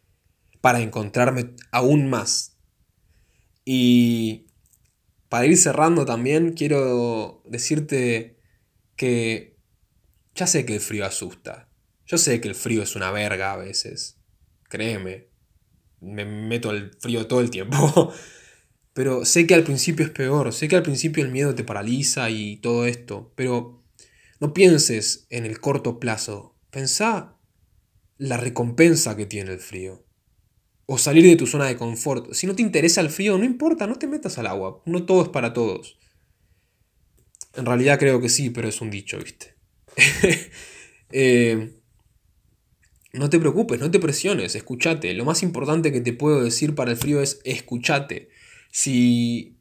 para 0.62 0.82
encontrarme 0.82 1.56
aún 1.72 2.10
más. 2.10 2.58
Y 3.66 4.48
para 5.30 5.46
ir 5.46 5.58
cerrando 5.58 6.06
también 6.06 6.54
quiero 6.54 7.44
decirte 7.46 8.40
que 8.96 9.58
ya 10.36 10.48
sé 10.48 10.66
que 10.66 10.76
el 10.76 10.82
frío 10.82 11.06
asusta. 11.06 11.70
Yo 12.06 12.18
sé 12.18 12.42
que 12.42 12.48
el 12.48 12.56
frío 12.56 12.84
es 12.84 12.96
una 12.96 13.12
verga 13.12 13.54
a 13.54 13.58
veces. 13.58 14.18
Créeme. 14.70 15.30
Me 16.00 16.26
meto 16.26 16.72
el 16.72 16.92
frío 17.00 17.28
todo 17.28 17.42
el 17.42 17.50
tiempo. 17.50 18.14
Pero 18.94 19.24
sé 19.24 19.48
que 19.48 19.54
al 19.54 19.64
principio 19.64 20.06
es 20.06 20.12
peor, 20.12 20.52
sé 20.52 20.68
que 20.68 20.76
al 20.76 20.84
principio 20.84 21.24
el 21.24 21.32
miedo 21.32 21.56
te 21.56 21.64
paraliza 21.64 22.30
y 22.30 22.58
todo 22.58 22.86
esto, 22.86 23.32
pero 23.36 23.86
no 24.42 24.54
pienses 24.54 25.28
en 25.30 25.46
el 25.46 25.62
corto 25.62 25.98
plazo, 25.98 26.58
pensá 26.72 27.38
la 28.18 28.36
recompensa 28.36 29.16
que 29.16 29.26
tiene 29.26 29.54
el 29.54 29.60
frío. 29.60 30.06
O 30.86 30.98
salir 30.98 31.24
de 31.24 31.36
tu 31.36 31.48
zona 31.48 31.66
de 31.66 31.78
confort. 31.78 32.34
Si 32.34 32.48
no 32.48 32.56
te 32.56 32.62
interesa 32.62 33.02
el 33.02 33.10
frío, 33.10 33.38
no 33.38 33.46
importa, 33.46 33.88
no 33.88 33.96
te 33.96 34.08
metas 34.08 34.38
al 34.38 34.48
agua. 34.48 34.82
No 34.86 35.06
todo 35.06 35.24
es 35.24 35.30
para 35.30 35.54
todos. 35.54 35.98
En 37.56 37.66
realidad 37.66 38.00
creo 38.00 38.22
que 38.22 38.30
sí, 38.30 38.50
pero 38.50 38.68
es 38.68 38.82
un 38.82 38.90
dicho, 38.90 39.18
¿viste? 39.18 39.56
Eh, 41.14 41.82
no 43.12 43.30
te 43.30 43.38
preocupes, 43.38 43.82
no 43.82 43.92
te 43.92 44.00
presiones, 44.00 44.56
escúchate. 44.56 45.14
Lo 45.14 45.26
más 45.26 45.44
importante 45.44 45.92
que 45.92 46.00
te 46.00 46.14
puedo 46.14 46.42
decir 46.42 46.74
para 46.74 46.92
el 46.92 46.98
frío 46.98 47.22
es 47.22 47.42
escúchate. 47.44 48.30
Si, 48.72 49.58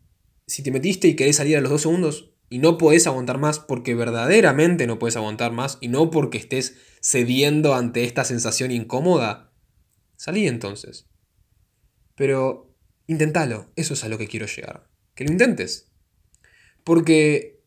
si 0.47 0.63
te 0.63 0.71
metiste 0.71 1.09
y 1.09 1.17
querés 1.17 1.37
salir 1.37 1.57
a 1.57 1.61
los 1.61 1.71
dos 1.71 1.83
segundos 1.83 2.31
y 2.49 2.59
no 2.59 2.79
podés 2.79 3.09
aguantar 3.09 3.39
más 3.39 3.59
porque 3.59 3.97
verdaderamente 3.97 4.87
no 4.87 5.01
puedes 5.01 5.17
aguantar 5.17 5.51
más 5.51 5.79
y 5.81 5.89
no 5.89 6.11
porque 6.11 6.39
estés 6.39 6.77
cediendo 7.01 7.75
ante 7.75 8.05
esta 8.05 8.25
sensación 8.25 8.71
incómoda, 8.71 9.53
salí 10.17 10.47
entonces. 10.47 11.10
Pero 12.21 12.77
intentalo, 13.07 13.73
eso 13.77 13.95
es 13.95 14.05
a 14.05 14.11
lo 14.11 14.19
que 14.19 14.29
quiero 14.29 14.45
llegar. 14.45 14.87
Que 15.15 15.25
lo 15.25 15.33
intentes. 15.33 15.91
Porque, 16.85 17.63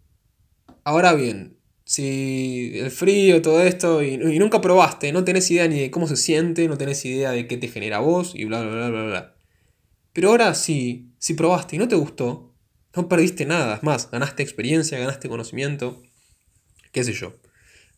ahora 0.83 1.15
bien, 1.15 1.57
si 1.85 2.77
el 2.77 2.91
frío, 2.91 3.41
todo 3.41 3.63
esto, 3.63 4.03
y, 4.03 4.17
nunca 4.17 4.61
probaste, 4.61 5.11
no 5.11 5.23
tenés 5.23 5.49
idea 5.49 5.67
ni 5.67 5.79
de 5.79 5.89
cómo 5.89 6.07
se 6.07 6.17
siente, 6.17 6.67
no 6.67 6.77
tenés 6.77 7.03
idea 7.03 7.31
de 7.31 7.47
qué 7.47 7.57
te 7.57 7.67
genera 7.67 7.97
vos, 7.97 8.33
y 8.35 8.45
bla, 8.45 8.61
bla, 8.61 8.75
bla, 8.75 8.89
bla, 8.91 9.03
bla. 9.05 9.35
Pero 10.13 10.29
ahora 10.29 10.53
sí, 10.53 11.15
si 11.17 11.33
probaste 11.33 11.75
y 11.75 11.79
no 11.79 11.87
te 11.87 11.95
gustó, 11.95 12.53
no 12.95 13.09
perdiste 13.09 13.47
nada. 13.47 13.77
Es 13.77 13.81
más, 13.81 14.11
ganaste 14.11 14.43
experiencia, 14.43 14.99
ganaste 14.99 15.29
conocimiento. 15.29 16.03
Qué 16.91 17.03
sé 17.03 17.13
yo. 17.13 17.39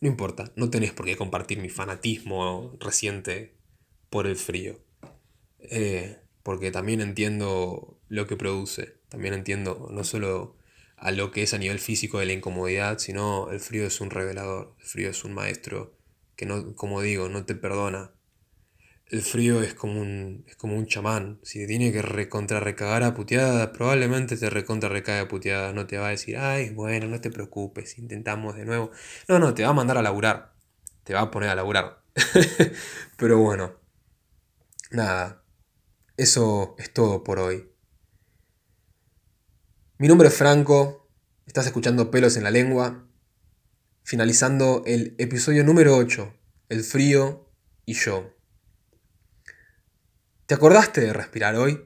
No 0.00 0.08
importa, 0.08 0.50
no 0.56 0.70
tenés 0.70 0.94
por 0.94 1.04
qué 1.04 1.16
compartir 1.16 1.58
mi 1.58 1.68
fanatismo 1.68 2.78
reciente 2.80 3.58
por 4.08 4.26
el 4.26 4.36
frío. 4.36 4.80
Eh, 5.58 6.16
porque 6.46 6.70
también 6.70 7.00
entiendo 7.00 7.98
lo 8.08 8.28
que 8.28 8.36
produce. 8.36 8.94
También 9.08 9.34
entiendo 9.34 9.88
no 9.90 10.04
solo 10.04 10.56
a 10.96 11.10
lo 11.10 11.32
que 11.32 11.42
es 11.42 11.54
a 11.54 11.58
nivel 11.58 11.80
físico 11.80 12.20
de 12.20 12.26
la 12.26 12.34
incomodidad, 12.34 12.98
sino 12.98 13.50
el 13.50 13.58
frío 13.58 13.84
es 13.84 14.00
un 14.00 14.10
revelador. 14.10 14.76
El 14.78 14.86
frío 14.86 15.10
es 15.10 15.24
un 15.24 15.34
maestro 15.34 15.98
que 16.36 16.46
no, 16.46 16.76
como 16.76 17.00
digo, 17.00 17.28
no 17.28 17.44
te 17.44 17.56
perdona 17.56 18.12
el 19.08 19.22
frío 19.22 19.62
es 19.62 19.74
como 19.74 20.00
un, 20.00 20.44
es 20.48 20.56
como 20.56 20.76
un 20.76 20.86
chamán. 20.86 21.38
Si 21.42 21.58
te 21.60 21.66
tiene 21.66 21.92
que 21.92 22.02
recontra 22.02 22.60
recagar 22.60 23.02
a 23.02 23.14
puteadas, 23.14 23.68
probablemente 23.68 24.36
te 24.36 24.50
recontra 24.50 24.90
a 25.20 25.28
puteadas. 25.28 25.74
No 25.74 25.86
te 25.86 25.98
va 25.98 26.08
a 26.08 26.10
decir, 26.10 26.36
ay, 26.38 26.70
bueno, 26.70 27.06
no 27.08 27.20
te 27.20 27.30
preocupes, 27.30 27.98
intentamos 27.98 28.56
de 28.56 28.64
nuevo. 28.64 28.90
No, 29.28 29.38
no, 29.38 29.54
te 29.54 29.64
va 29.64 29.70
a 29.70 29.72
mandar 29.72 29.98
a 29.98 30.02
laburar. 30.02 30.54
Te 31.04 31.14
va 31.14 31.22
a 31.22 31.30
poner 31.30 31.50
a 31.50 31.54
laburar. 31.54 32.02
Pero 33.16 33.38
bueno, 33.38 33.74
nada. 34.90 35.45
Eso 36.16 36.74
es 36.78 36.94
todo 36.94 37.22
por 37.22 37.38
hoy. 37.38 37.70
Mi 39.98 40.08
nombre 40.08 40.28
es 40.28 40.34
Franco. 40.34 41.10
Estás 41.46 41.66
escuchando 41.66 42.10
Pelos 42.10 42.38
en 42.38 42.44
la 42.44 42.50
Lengua. 42.50 43.06
Finalizando 44.02 44.82
el 44.86 45.14
episodio 45.18 45.62
número 45.62 45.94
8. 45.94 46.32
El 46.70 46.84
frío 46.84 47.52
y 47.84 47.92
yo. 47.92 48.34
¿Te 50.46 50.54
acordaste 50.54 51.02
de 51.02 51.12
respirar 51.12 51.54
hoy? 51.56 51.85